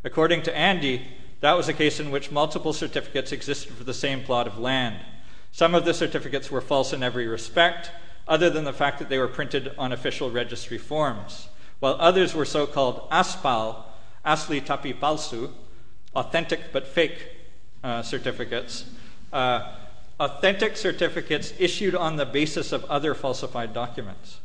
[0.04, 1.06] According to Andy,
[1.42, 4.98] that was a case in which multiple certificates existed for the same plot of land.
[5.52, 7.92] Some of the certificates were false in every respect,
[8.28, 11.50] other than the fact that they were printed on official registry forms,
[11.80, 13.84] while others were so called aspal,
[14.26, 15.52] asli tapi palsu,
[16.18, 17.30] authentic but fake
[17.84, 18.86] uh, certificates,
[19.32, 19.76] uh,
[20.20, 24.40] authentic certificates issued on the basis of other falsified documents.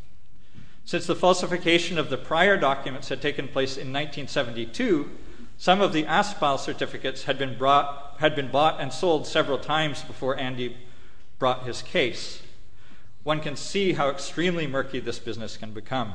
[0.85, 5.11] Since the falsification of the prior documents had taken place in 1972,
[5.57, 10.03] some of the ASPAL certificates had been, brought, had been bought and sold several times
[10.03, 10.77] before Andy
[11.39, 12.43] brought his case.
[13.23, 16.13] One can see how extremely murky this business can become.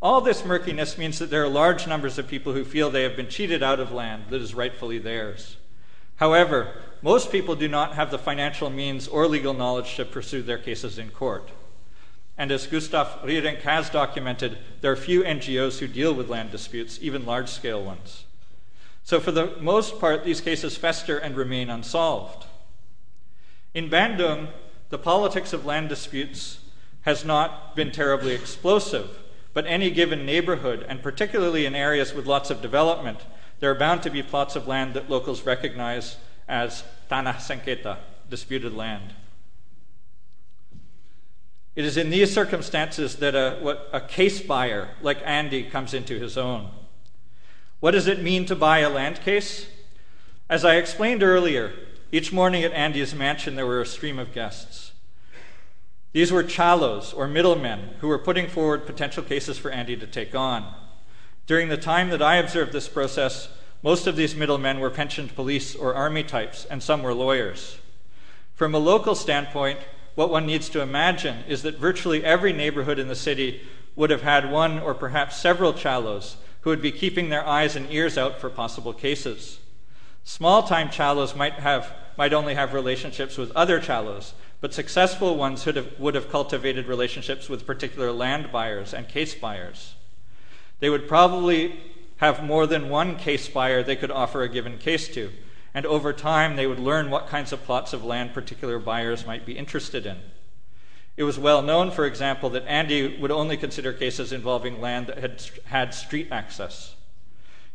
[0.00, 3.16] All this murkiness means that there are large numbers of people who feel they have
[3.16, 5.56] been cheated out of land that is rightfully theirs.
[6.16, 6.72] However,
[7.02, 10.98] most people do not have the financial means or legal knowledge to pursue their cases
[10.98, 11.50] in court.
[12.36, 16.98] And as Gustav Reerink has documented, there are few NGOs who deal with land disputes,
[17.02, 18.24] even large scale ones.
[19.02, 22.46] So, for the most part, these cases fester and remain unsolved.
[23.74, 24.48] In Bandung,
[24.90, 26.60] the politics of land disputes
[27.02, 29.10] has not been terribly explosive,
[29.54, 33.20] but any given neighborhood, and particularly in areas with lots of development,
[33.60, 36.16] there are bound to be plots of land that locals recognize
[36.48, 37.98] as tanah sengketa,
[38.30, 39.14] disputed land.
[41.74, 46.18] It is in these circumstances that a, what, a case buyer like Andy comes into
[46.18, 46.70] his own.
[47.80, 49.68] What does it mean to buy a land case?
[50.50, 51.72] As I explained earlier,
[52.10, 54.87] each morning at Andy's mansion there were a stream of guests.
[56.12, 60.34] These were calos, or middlemen, who were putting forward potential cases for Andy to take
[60.34, 60.74] on.
[61.46, 63.48] During the time that I observed this process,
[63.82, 67.78] most of these middlemen were pensioned police or army types, and some were lawyers.
[68.54, 69.78] From a local standpoint,
[70.14, 73.60] what one needs to imagine is that virtually every neighborhood in the city
[73.94, 77.90] would have had one or perhaps several calos who would be keeping their eyes and
[77.92, 79.60] ears out for possible cases.
[80.24, 85.64] Small time calos might, have, might only have relationships with other calos, but successful ones
[85.66, 89.94] would have, would have cultivated relationships with particular land buyers and case buyers.
[90.80, 91.80] They would probably
[92.16, 95.30] have more than one case buyer they could offer a given case to,
[95.72, 99.46] and over time they would learn what kinds of plots of land particular buyers might
[99.46, 100.18] be interested in.
[101.16, 105.18] It was well known, for example, that Andy would only consider cases involving land that
[105.18, 106.94] had had street access.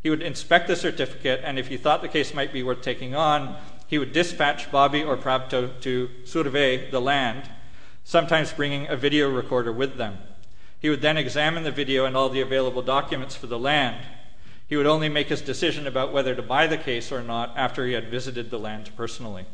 [0.02, 3.16] He would inspect the certificate, and if he thought the case might be worth taking
[3.16, 3.58] on,
[3.94, 7.48] he would dispatch Bobby or Prapto to survey the land,
[8.04, 10.18] sometimes bringing a video recorder with them.
[10.80, 14.04] He would then examine the video and all the available documents for the land.
[14.66, 17.86] He would only make his decision about whether to buy the case or not after
[17.86, 19.46] he had visited the land personally.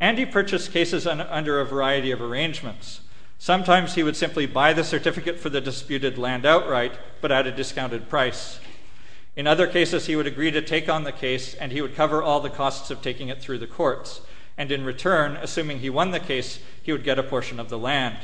[0.00, 3.02] Andy purchased cases un- under a variety of arrangements.
[3.38, 7.52] Sometimes he would simply buy the certificate for the disputed land outright, but at a
[7.52, 8.58] discounted price.
[9.36, 12.22] In other cases, he would agree to take on the case and he would cover
[12.22, 14.22] all the costs of taking it through the courts.
[14.56, 17.78] And in return, assuming he won the case, he would get a portion of the
[17.78, 18.16] land.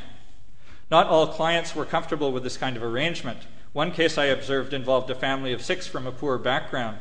[0.90, 3.40] Not all clients were comfortable with this kind of arrangement.
[3.74, 7.00] One case I observed involved a family of six from a poor background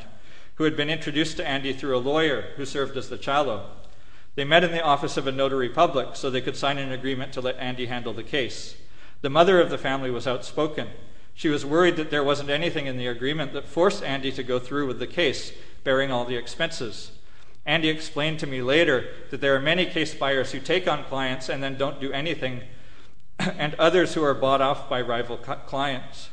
[0.56, 3.64] who had been introduced to Andy through a lawyer who served as the calo.
[4.36, 7.34] They met in the office of a notary public so they could sign an agreement
[7.34, 8.76] to let Andy handle the case.
[9.22, 10.90] The mother of the family was outspoken.
[11.42, 14.60] She was worried that there wasn't anything in the agreement that forced Andy to go
[14.60, 15.52] through with the case,
[15.84, 17.14] bearing all the expenses.
[17.66, 21.50] Andy explained to me later that there are many case buyers who take on clients
[21.50, 22.62] and then don't do anything,
[23.40, 26.30] and others who are bought off by rival clients.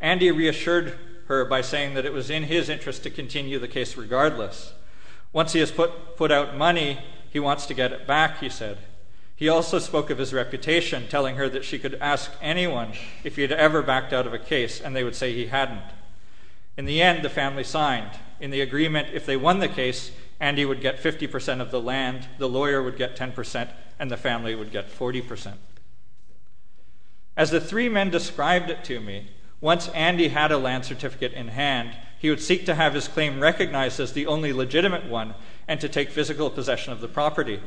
[0.00, 3.98] Andy reassured her by saying that it was in his interest to continue the case
[3.98, 4.72] regardless.
[5.34, 8.78] Once he has put, put out money, he wants to get it back, he said.
[9.36, 13.42] He also spoke of his reputation, telling her that she could ask anyone if he
[13.42, 15.84] had ever backed out of a case, and they would say he hadn't.
[16.78, 18.12] In the end, the family signed.
[18.40, 20.10] In the agreement, if they won the case,
[20.40, 24.54] Andy would get 50% of the land, the lawyer would get 10%, and the family
[24.54, 25.54] would get 40%.
[27.36, 29.30] As the three men described it to me,
[29.60, 33.40] once Andy had a land certificate in hand, he would seek to have his claim
[33.40, 35.34] recognized as the only legitimate one
[35.68, 37.60] and to take physical possession of the property.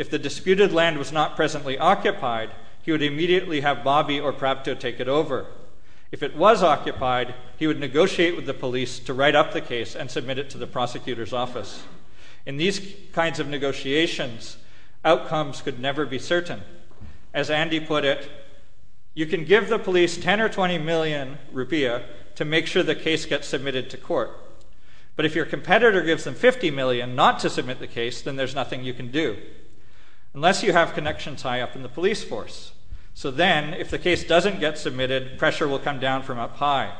[0.00, 4.74] If the disputed land was not presently occupied, he would immediately have Bobby or Prapto
[4.74, 5.44] take it over.
[6.10, 9.94] If it was occupied, he would negotiate with the police to write up the case
[9.94, 11.82] and submit it to the prosecutor's office.
[12.46, 12.80] In these
[13.12, 14.56] kinds of negotiations,
[15.04, 16.62] outcomes could never be certain.
[17.34, 18.26] As Andy put it,
[19.12, 22.04] you can give the police 10 or 20 million rupiah
[22.36, 24.30] to make sure the case gets submitted to court.
[25.14, 28.54] But if your competitor gives them 50 million not to submit the case, then there's
[28.54, 29.36] nothing you can do
[30.34, 32.72] unless you have connections high up in the police force.
[33.14, 36.96] So then, if the case doesn't get submitted, pressure will come down from up high.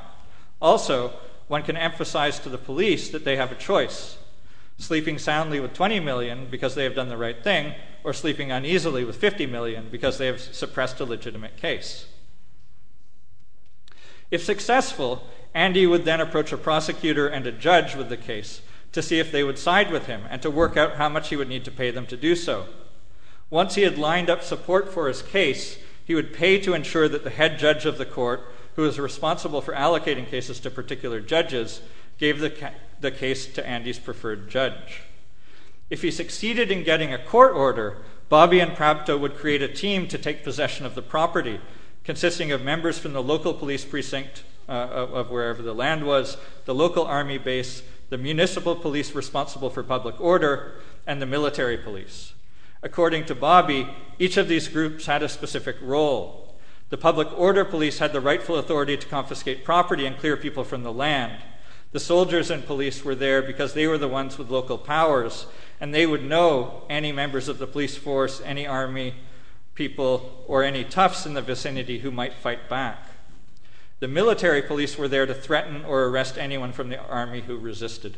[0.61, 1.12] Also,
[1.49, 4.18] one can emphasize to the police that they have a choice
[4.81, 9.05] sleeping soundly with 20 million because they have done the right thing, or sleeping uneasily
[9.05, 12.07] with 50 million because they have suppressed a legitimate case.
[14.31, 15.22] If successful,
[15.55, 18.62] Andy would then approach a prosecutor and a judge with the case
[18.93, 21.37] to see if they would side with him and to work out how much he
[21.37, 22.66] would need to pay them to do so.
[23.51, 27.24] Once he had lined up support for his case, he would pay to ensure that
[27.24, 31.82] the head judge of the court, who is responsible for allocating cases to particular judges,
[32.18, 35.03] gave the, ca- the case to Andy's preferred judge.
[35.90, 37.98] If he succeeded in getting a court order,
[38.28, 41.61] Bobby and Prapto would create a team to take possession of the property,
[42.05, 46.36] consisting of members from the local police precinct uh, of, of wherever the land was,
[46.64, 50.74] the local army base, the municipal police responsible for public order,
[51.07, 52.34] and the military police.
[52.83, 56.57] According to Bobby, each of these groups had a specific role.
[56.89, 60.83] The public order police had the rightful authority to confiscate property and clear people from
[60.83, 61.43] the land.
[61.93, 65.47] The soldiers and police were there because they were the ones with local powers,
[65.81, 69.14] and they would know any members of the police force, any army
[69.74, 73.07] people, or any toughs in the vicinity who might fight back.
[73.99, 78.16] The military police were there to threaten or arrest anyone from the army who resisted.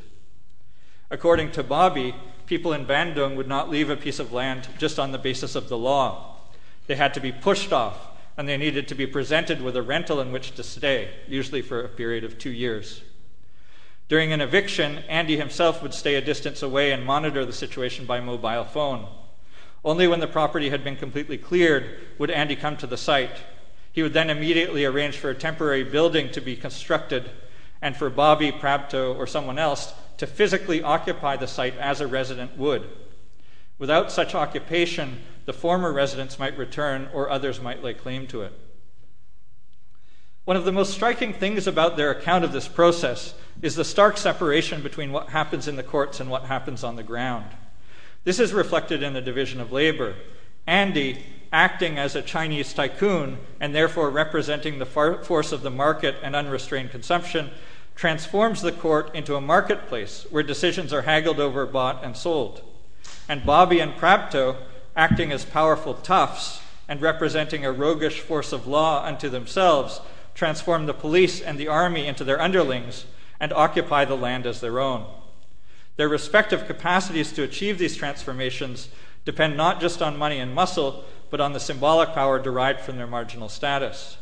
[1.11, 2.15] According to Bobby,
[2.53, 5.71] people in Bandung would not leave a piece of land just on the basis of
[5.71, 6.37] the law.
[6.87, 7.97] They had to be pushed off,
[8.37, 11.81] and they needed to be presented with a rental in which to stay, usually for
[11.81, 13.01] a period of two years.
[14.07, 18.21] During an eviction, Andy himself would stay a distance away and monitor the situation by
[18.21, 19.09] mobile phone.
[19.83, 23.41] Only when the property had been completely cleared would Andy come to the site
[23.93, 27.31] he would then immediately arrange for a temporary building to be constructed
[27.83, 32.57] and for Bobby, Prapto, or someone else to physically occupy the site as a resident
[32.57, 32.89] would.
[33.79, 38.53] Without such occupation, the former residents might return or others might lay claim to it.
[40.45, 44.17] One of the most striking things about their account of this process is the stark
[44.17, 47.47] separation between what happens in the courts and what happens on the ground.
[48.25, 50.15] This is reflected in the division of labor.
[50.67, 56.35] Andy, acting as a Chinese tycoon and therefore representing the force of the market and
[56.35, 57.51] unrestrained consumption,
[57.95, 62.63] transforms the court into a marketplace where decisions are haggled over, bought, and sold.
[63.29, 64.57] And Bobby and Prapto,
[64.97, 70.01] acting as powerful toughs and representing a roguish force of law unto themselves,
[70.35, 73.07] transform the police and the army into their underlings
[73.39, 75.07] and occupy the land as their own.
[75.97, 78.89] Their respective capacities to achieve these transformations
[79.25, 83.07] depend not just on money and muscle, but on the symbolic power derived from their
[83.07, 84.17] marginal status.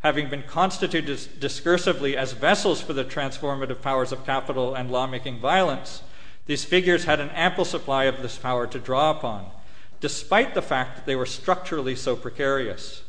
[0.00, 6.02] Having been constituted discursively as vessels for the transformative powers of capital and lawmaking violence,
[6.46, 9.50] these figures had an ample supply of this power to draw upon,
[10.00, 13.02] despite the fact that they were structurally so precarious.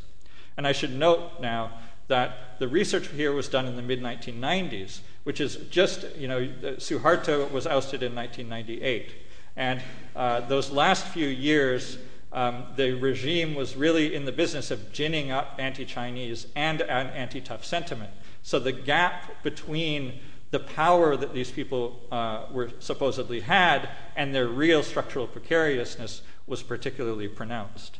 [0.58, 1.72] And I should note now
[2.08, 6.46] that the research here was done in the mid 1990s, which is just, you know,
[6.78, 9.14] Suharto was ousted in 1998.
[9.56, 9.82] And
[10.16, 11.98] uh, those last few years,
[12.34, 17.42] um, the regime was really in the business of ginning up anti Chinese and anti
[17.42, 18.12] tough sentiment.
[18.42, 20.20] So the gap between
[20.52, 26.64] the power that these people uh, were supposedly had and their real structural precariousness was
[26.64, 28.00] particularly pronounced.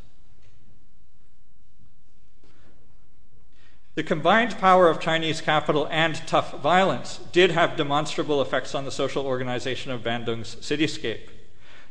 [3.94, 8.90] The combined power of Chinese capital and tough violence did have demonstrable effects on the
[8.90, 11.28] social organization of Bandung's cityscape.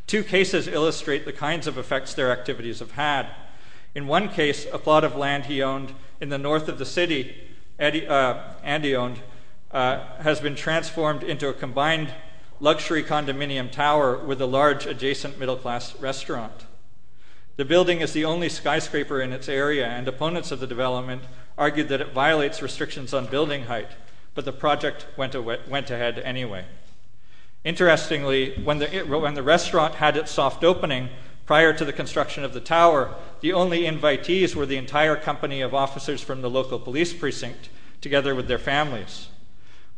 [0.08, 3.28] Two cases illustrate the kinds of effects their activities have had.
[3.94, 7.36] In one case, a plot of land he owned in the north of the city,
[7.80, 9.20] Eddie, uh, Andy owned,
[9.72, 12.14] uh, has been transformed into a combined
[12.60, 16.66] luxury condominium tower with a large adjacent middle class restaurant.
[17.58, 21.24] The building is the only skyscraper in its area, and opponents of the development
[21.58, 23.90] argued that it violates restrictions on building height,
[24.36, 25.36] but the project went,
[25.68, 26.66] went ahead anyway.
[27.64, 31.10] Interestingly, when the, when the restaurant had its soft opening
[31.46, 35.74] prior to the construction of the tower, the only invitees were the entire company of
[35.74, 39.28] officers from the local police precinct, together with their families.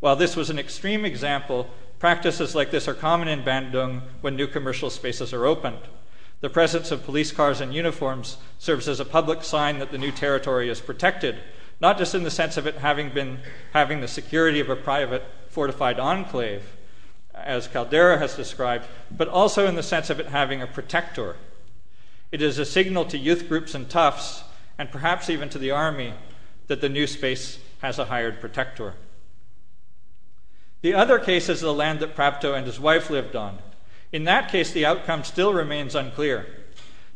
[0.02, 4.48] While this was an extreme example, practices like this are common in Bandung when new
[4.48, 5.80] commercial spaces are opened.
[6.42, 10.12] The presence of police cars and uniforms serves as a public sign that the new
[10.12, 11.38] territory is protected,
[11.80, 13.40] not just in the sense of it having been
[13.72, 16.73] having the security of a private fortified enclave,
[17.34, 21.36] as Caldeira has described, but also in the sense of it having a protector.
[22.32, 24.44] It is a signal to youth groups and toughs,
[24.78, 26.14] and perhaps even to the army,
[26.68, 28.94] that the new space has a hired protector.
[30.82, 33.60] The other case is the land that Prapto and his wife lived on.
[34.12, 36.46] In that case, the outcome still remains unclear.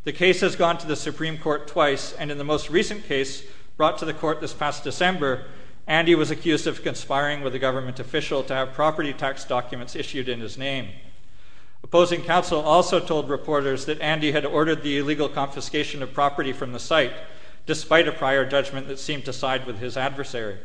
[0.04, 3.44] The case has gone to the Supreme Court twice, and in the most recent case,
[3.76, 5.46] brought to the court this past December,
[5.88, 10.28] Andy was accused of conspiring with a government official to have property tax documents issued
[10.28, 10.90] in his name.
[11.82, 16.74] Opposing counsel also told reporters that Andy had ordered the illegal confiscation of property from
[16.74, 17.14] the site,
[17.66, 20.58] despite a prior judgment that seemed to side with his adversary.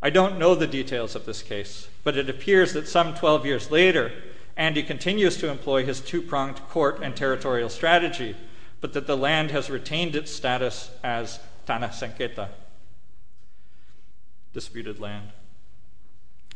[0.00, 3.70] I don't know the details of this case, but it appears that some 12 years
[3.72, 4.12] later,
[4.56, 8.36] Andy continues to employ his two pronged court and territorial strategy,
[8.80, 12.48] but that the land has retained its status as Tanah Sengketa
[14.52, 15.30] disputed land.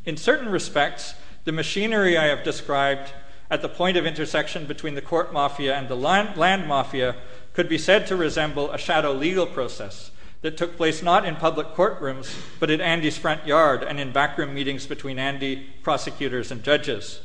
[0.04, 3.12] In certain respects, the machinery I have described
[3.50, 7.16] at the point of intersection between the court mafia and the land, mafia
[7.52, 10.10] could be said to resemble a shadow legal process
[10.42, 14.54] that took place not in public courtrooms, but in Andy's front yard and in backroom
[14.54, 17.20] meetings between Andy, prosecutors, and judges.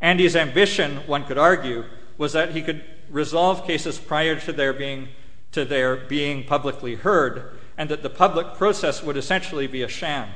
[0.00, 1.84] Andy's ambition, one could argue,
[2.18, 5.08] was that he could resolve cases prior to their being,
[5.52, 10.28] to their being publicly heard, and that the public process would essentially be a sham.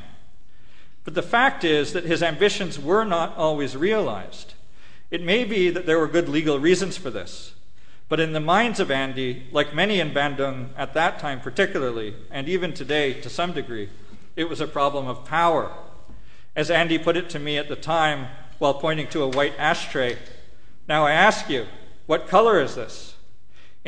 [1.04, 4.54] But the fact is that his ambitions were not always realized.
[5.10, 7.54] It may be that there were good legal reasons for this,
[8.08, 12.48] but in the minds of Andy, like many in Bandung at that time particularly, and
[12.48, 13.88] even today to some degree,
[14.36, 15.72] it was a problem of power.
[16.54, 18.28] As Andy put it to me at the time
[18.58, 20.18] while pointing to a white ashtray,
[20.88, 21.66] now I ask you,
[22.06, 23.14] what color is this?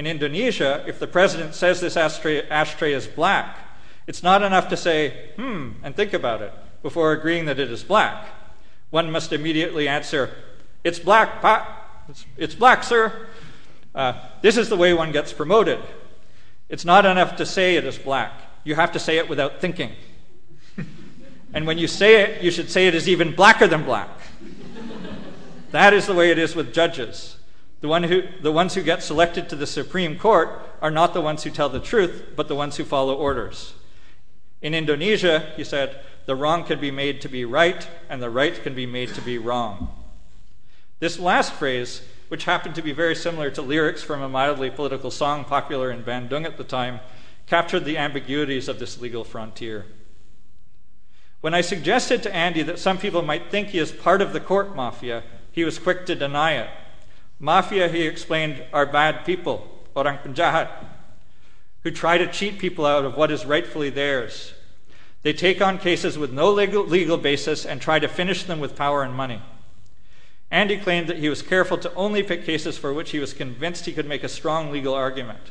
[0.01, 3.59] In Indonesia, if the president says this ashtray, ashtray is black,
[4.07, 7.85] it's not enough to say, hmm, and think about it before agreeing that it is
[7.85, 8.27] black.
[8.89, 10.35] One must immediately answer,
[10.85, 11.85] it's black, pa.
[12.09, 13.27] It's, it's black, sir.
[13.95, 15.81] Uh, this is the way one gets promoted.
[16.71, 18.33] It's not enough to say it is black.
[18.65, 19.93] You have to say it without thinking.
[21.53, 24.09] and when you say it, you should say it is even blacker than black.
[25.73, 27.37] that is the way it is with judges.
[27.81, 31.21] The, one who, the ones who get selected to the Supreme Court are not the
[31.21, 33.75] ones who tell the truth, but the ones who follow orders.
[34.61, 38.63] In Indonesia, he said, the wrong can be made to be right, and the right
[38.63, 39.89] can be made to be wrong.
[40.99, 45.11] This last phrase, which happened to be very similar to lyrics from a mildly political
[45.11, 47.01] song popular in Bandung at the time,
[47.47, 49.87] captured the ambiguities of this legal frontier.
[51.41, 54.41] When I suggested to Andy that some people might think he is part of the
[54.41, 56.69] court mafia, he was quick to deny it.
[57.41, 59.67] Mafia, he explained, are bad people,
[59.97, 60.69] orang penjahat,
[61.83, 64.53] who try to cheat people out of what is rightfully theirs.
[65.23, 68.77] They take on cases with no legal, legal basis and try to finish them with
[68.77, 69.41] power and money.
[70.51, 73.87] Andy claimed that he was careful to only pick cases for which he was convinced
[73.87, 75.51] he could make a strong legal argument.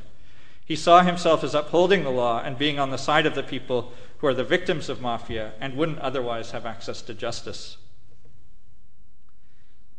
[0.63, 3.93] He saw himself as upholding the law and being on the side of the people
[4.19, 7.77] who are the victims of mafia and wouldn't otherwise have access to justice.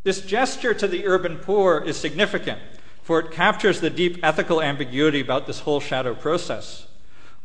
[0.02, 2.58] This gesture to the urban poor is significant,
[3.02, 6.86] for it captures the deep ethical ambiguity about this whole shadow process.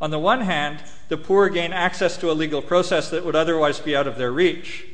[0.00, 3.80] On the one hand, the poor gain access to a legal process that would otherwise
[3.80, 4.86] be out of their reach.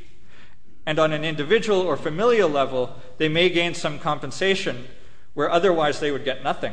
[0.87, 4.89] And on an individual or familial level, they may gain some compensation
[5.35, 6.73] where otherwise they would get nothing.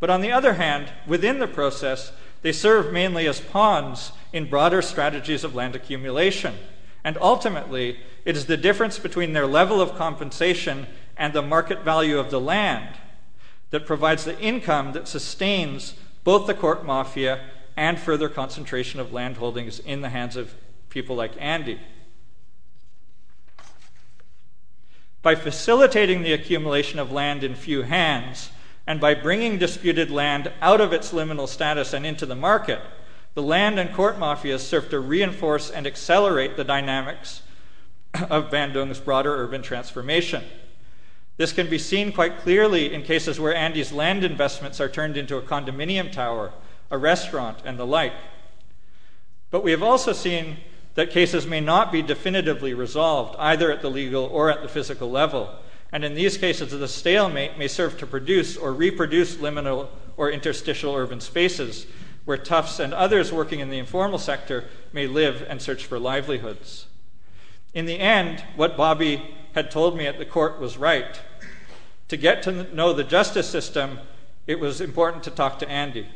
[0.00, 2.12] But on the other hand, within the process,
[2.42, 6.54] they serve mainly as pawns in broader strategies of land accumulation.
[7.04, 10.86] And ultimately, it is the difference between their level of compensation
[11.16, 12.96] and the market value of the land
[13.70, 15.94] that provides the income that sustains
[16.24, 17.44] both the court mafia
[17.76, 20.54] and further concentration of land holdings in the hands of
[20.88, 21.78] people like Andy.
[25.22, 28.50] By facilitating the accumulation of land in few hands,
[28.86, 32.80] and by bringing disputed land out of its liminal status and into the market,
[33.38, 37.42] the land and court mafias serve to reinforce and accelerate the dynamics
[38.28, 40.42] of Bandung's broader urban transformation.
[41.36, 45.36] This can be seen quite clearly in cases where Andy's land investments are turned into
[45.36, 46.52] a condominium tower,
[46.90, 48.14] a restaurant, and the like.
[49.52, 50.56] But we have also seen
[50.96, 55.12] that cases may not be definitively resolved, either at the legal or at the physical
[55.12, 55.48] level.
[55.92, 60.96] And in these cases, the stalemate may serve to produce or reproduce liminal or interstitial
[60.96, 61.86] urban spaces
[62.28, 66.84] where toughs and others working in the informal sector may live and search for livelihoods.
[67.72, 71.22] In the end, what Bobby had told me at the court was right.
[72.08, 74.00] To get to know the justice system,
[74.46, 76.06] it was important to talk to Andy.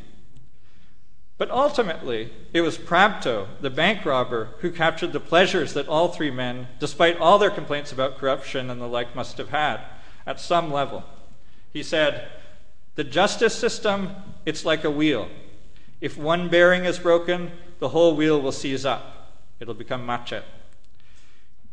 [1.39, 6.31] But ultimately, it was Prapto, the bank robber, who captured the pleasures that all three
[6.31, 9.81] men, despite all their complaints about corruption and the like, must have had
[10.27, 11.05] at some level.
[11.73, 12.29] He said,
[12.97, 15.31] The justice system, it's like a wheel.
[16.03, 19.39] If one bearing is broken, the whole wheel will seize up.
[19.61, 20.43] It'll become macet.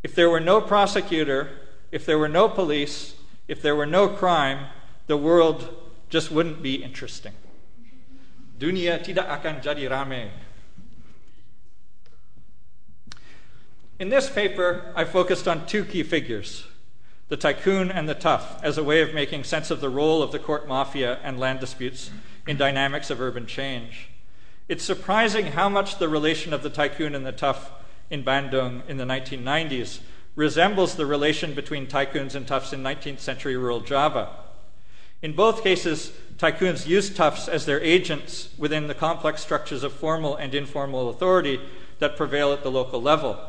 [0.04, 1.50] If there were no prosecutor,
[1.92, 3.16] if there were no police,
[3.48, 4.68] if there were no crime,
[5.08, 5.76] the world
[6.12, 7.34] just wouldn't be interesting.
[8.60, 10.30] Dunia tidak akan jadi rame.
[13.98, 16.68] In this paper, I focused on two key figures
[17.30, 20.32] the tycoon and the tough, as a way of making sense of the role of
[20.32, 22.12] the court mafia and land disputes
[22.48, 24.09] in dynamics of urban change.
[24.70, 27.72] It's surprising how much the relation of the tycoon and the tough
[28.12, 30.02] in Bandung in the 1990s
[30.36, 34.30] resembles the relation between tycoons and toughs in 19th century rural Java.
[35.24, 40.36] In both cases, tycoons used toughs as their agents within the complex structures of formal
[40.36, 41.60] and informal authority
[41.98, 43.40] that prevail at the local level.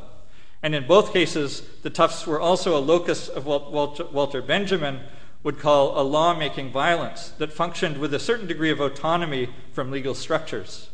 [0.62, 5.00] And in both cases, the toughs were also a locus of what Walter Benjamin
[5.42, 9.90] would call a law making violence that functioned with a certain degree of autonomy from
[9.90, 10.86] legal structures.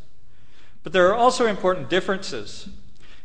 [0.87, 2.69] But there are also important differences.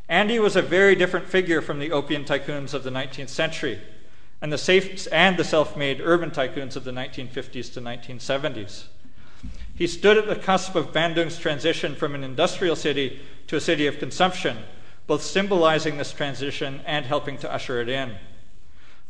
[0.10, 3.80] Andy was a very different figure from the opium tycoons of the 19th century.
[4.42, 8.86] and the, safe, and the self-made urban tycoons of the 1950s to 1970s.
[9.76, 13.86] He stood at the cusp of Bandung's transition from an industrial city to a city
[13.86, 14.58] of consumption,
[15.06, 18.16] both symbolizing this transition and helping to usher it in.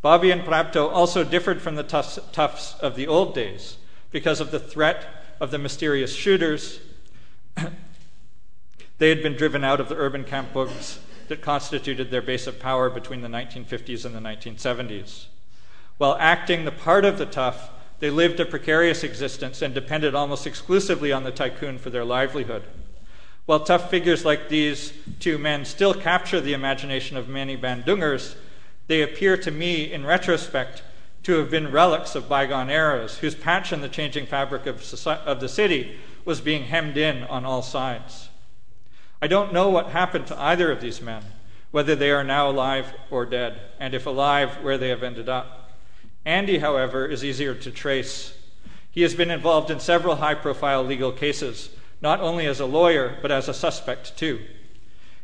[0.02, 3.78] Bobby and Prapto also differed from the toughs of the old days
[4.12, 5.06] because of the threat
[5.40, 6.82] of the mysterious shooters.
[9.02, 12.88] They had been driven out of the urban kampungs that constituted their base of power
[12.88, 15.26] between the 1950s and the 1970s.
[15.98, 20.46] While acting the part of the tough, they lived a precarious existence and depended almost
[20.46, 22.62] exclusively on the tycoon for their livelihood.
[23.48, 28.36] While tough figures like these two men still capture the imagination of many Bandungers,
[28.86, 30.84] they appear to me, in retrospect,
[31.24, 35.24] to have been relics of bygone eras, whose patch in the changing fabric of, society,
[35.26, 38.28] of the city was being hemmed in on all sides.
[39.22, 41.24] I don't know what happened to either of these men,
[41.70, 45.72] whether they are now alive or dead, and if alive, where they have ended up.
[46.26, 48.34] Andy, however, is easier to trace.
[48.90, 51.70] He has been involved in several high profile legal cases,
[52.02, 54.42] not only as a lawyer, but as a suspect too.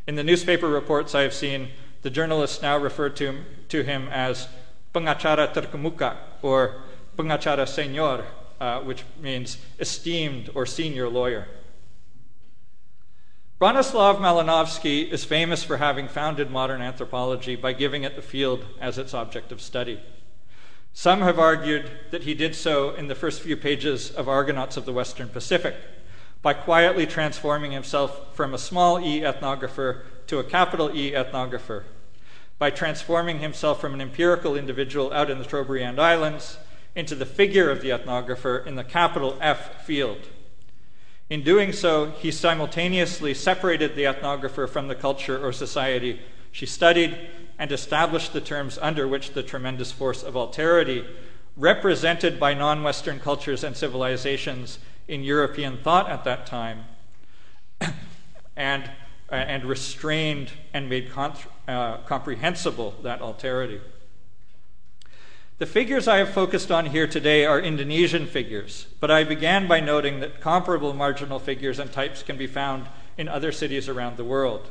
[0.05, 1.69] In the newspaper reports I have seen,
[2.03, 4.47] the journalists now refer to him, to him as
[4.93, 6.83] pengacara terkemuka, or
[7.17, 8.23] pengacara senor,
[8.61, 11.47] uh, which means esteemed or senior lawyer.
[13.59, 18.99] Bronislaw Malinowski is famous for having founded modern anthropology by giving it the field as
[18.99, 19.99] its object of study.
[20.93, 24.85] Some have argued that he did so in the first few pages of Argonauts of
[24.85, 25.75] the Western Pacific
[26.43, 31.85] by quietly transforming himself from a small e ethnographer to a capital E ethnographer,
[32.59, 36.59] by transforming himself from an empirical individual out in the Trobriand Islands
[36.93, 40.27] into the figure of the ethnographer in the capital F field.
[41.29, 46.21] In doing so, he simultaneously separated the ethnographer from the culture or society
[46.57, 47.15] she studied
[47.59, 51.05] and established the terms under which the tremendous force of alterity,
[51.55, 56.85] represented by non Western cultures and civilizations in European thought at that time,
[58.55, 58.89] and,
[59.29, 63.79] and restrained and made uh, comprehensible that alterity.
[65.59, 69.79] The figures I have focused on here today are Indonesian figures, but I began by
[69.79, 72.85] noting that comparable marginal figures and types can be found
[73.17, 74.69] in other cities around the world.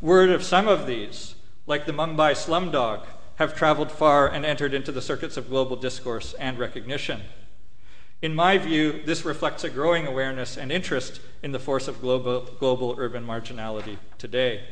[0.00, 1.34] Word of some of these,
[1.66, 3.04] like the Mumbai slumdog,
[3.34, 7.20] have traveled far and entered into the circuits of global discourse and recognition.
[8.22, 12.40] In my view, this reflects a growing awareness and interest in the force of global,
[12.58, 14.64] global urban marginality today.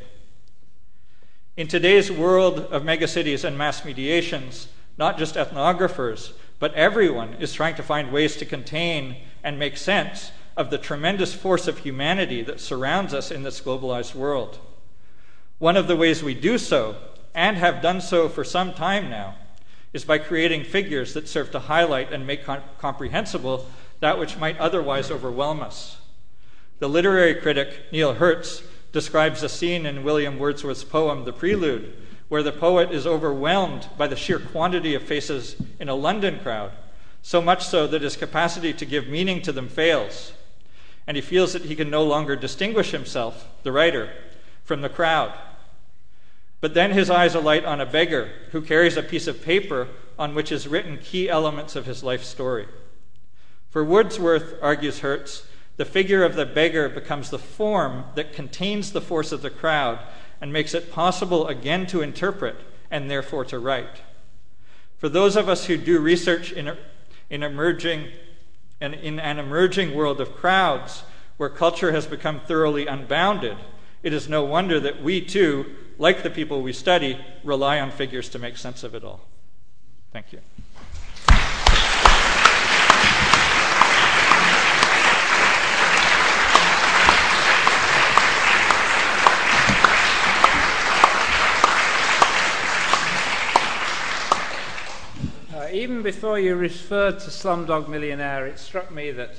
[1.54, 7.74] In today's world of megacities and mass mediations, not just ethnographers, but everyone is trying
[7.74, 12.60] to find ways to contain and make sense of the tremendous force of humanity that
[12.60, 14.58] surrounds us in this globalized world.
[15.58, 16.96] One of the ways we do so,
[17.34, 19.36] and have done so for some time now,
[19.92, 23.66] is by creating figures that serve to highlight and make com- comprehensible
[24.00, 25.98] that which might otherwise overwhelm us.
[26.78, 31.94] The literary critic Neil Hertz describes a scene in William Wordsworth's poem, The Prelude,
[32.32, 36.72] where the poet is overwhelmed by the sheer quantity of faces in a London crowd,
[37.20, 40.32] so much so that his capacity to give meaning to them fails.
[41.06, 44.10] And he feels that he can no longer distinguish himself, the writer,
[44.64, 45.34] from the crowd.
[46.62, 50.34] But then his eyes alight on a beggar who carries a piece of paper on
[50.34, 52.66] which is written key elements of his life story.
[53.68, 59.02] For Wordsworth, argues Hertz, the figure of the beggar becomes the form that contains the
[59.02, 59.98] force of the crowd
[60.42, 62.56] and makes it possible again to interpret
[62.90, 64.02] and therefore to write.
[64.98, 66.76] For those of us who do research in,
[67.30, 68.08] in emerging
[68.80, 71.04] and in an emerging world of crowds
[71.36, 73.56] where culture has become thoroughly unbounded,
[74.02, 78.28] it is no wonder that we too, like the people we study, rely on figures
[78.30, 79.20] to make sense of it all.
[80.12, 80.40] Thank you.
[95.72, 99.30] Even before you referred to Slumdog Millionaire, it struck me that,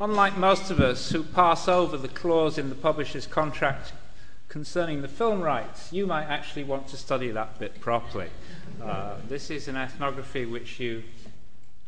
[0.00, 3.92] unlike most of us who pass over the clause in the publisher's contract
[4.48, 8.28] concerning the film rights, you might actually want to study that bit properly.
[8.82, 11.02] Uh, this is an ethnography which you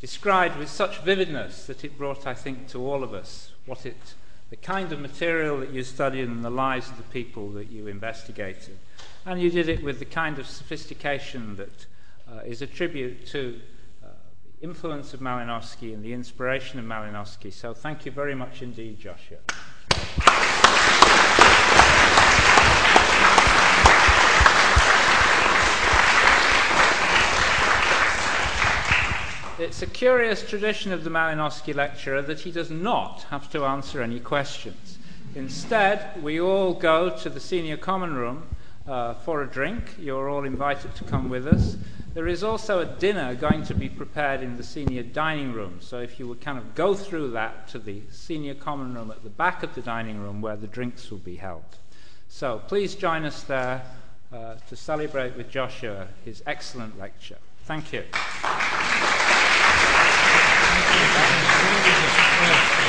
[0.01, 4.13] described with such vividness that it brought, I think, to all of us what it,
[4.49, 7.87] the kind of material that you studied and the lives of the people that you
[7.87, 8.77] investigated.
[9.25, 11.85] And you did it with the kind of sophistication that
[12.29, 13.59] uh, is a tribute to
[14.61, 17.51] influence of Malinowski and the inspiration of Malinowski.
[17.51, 19.37] So thank you very much indeed, Joshua.
[29.57, 34.01] It's a curious tradition of the Malinowski lecturer that he does not have to answer
[34.01, 34.97] any questions.
[35.33, 38.43] Instead, we all go to the senior common room
[38.87, 39.95] uh, for a drink.
[39.99, 41.77] You're all invited to come with us.
[42.13, 45.79] There is also a dinner going to be prepared in the senior dining room.
[45.81, 49.23] So if you would kind of go through that to the senior common room at
[49.23, 51.77] the back of the dining room where the drinks will be held.
[52.29, 53.83] So please join us there
[54.31, 57.37] uh, to celebrate with Joshua his excellent lecture.
[57.65, 58.03] Thank you.
[62.47, 62.84] Thank you.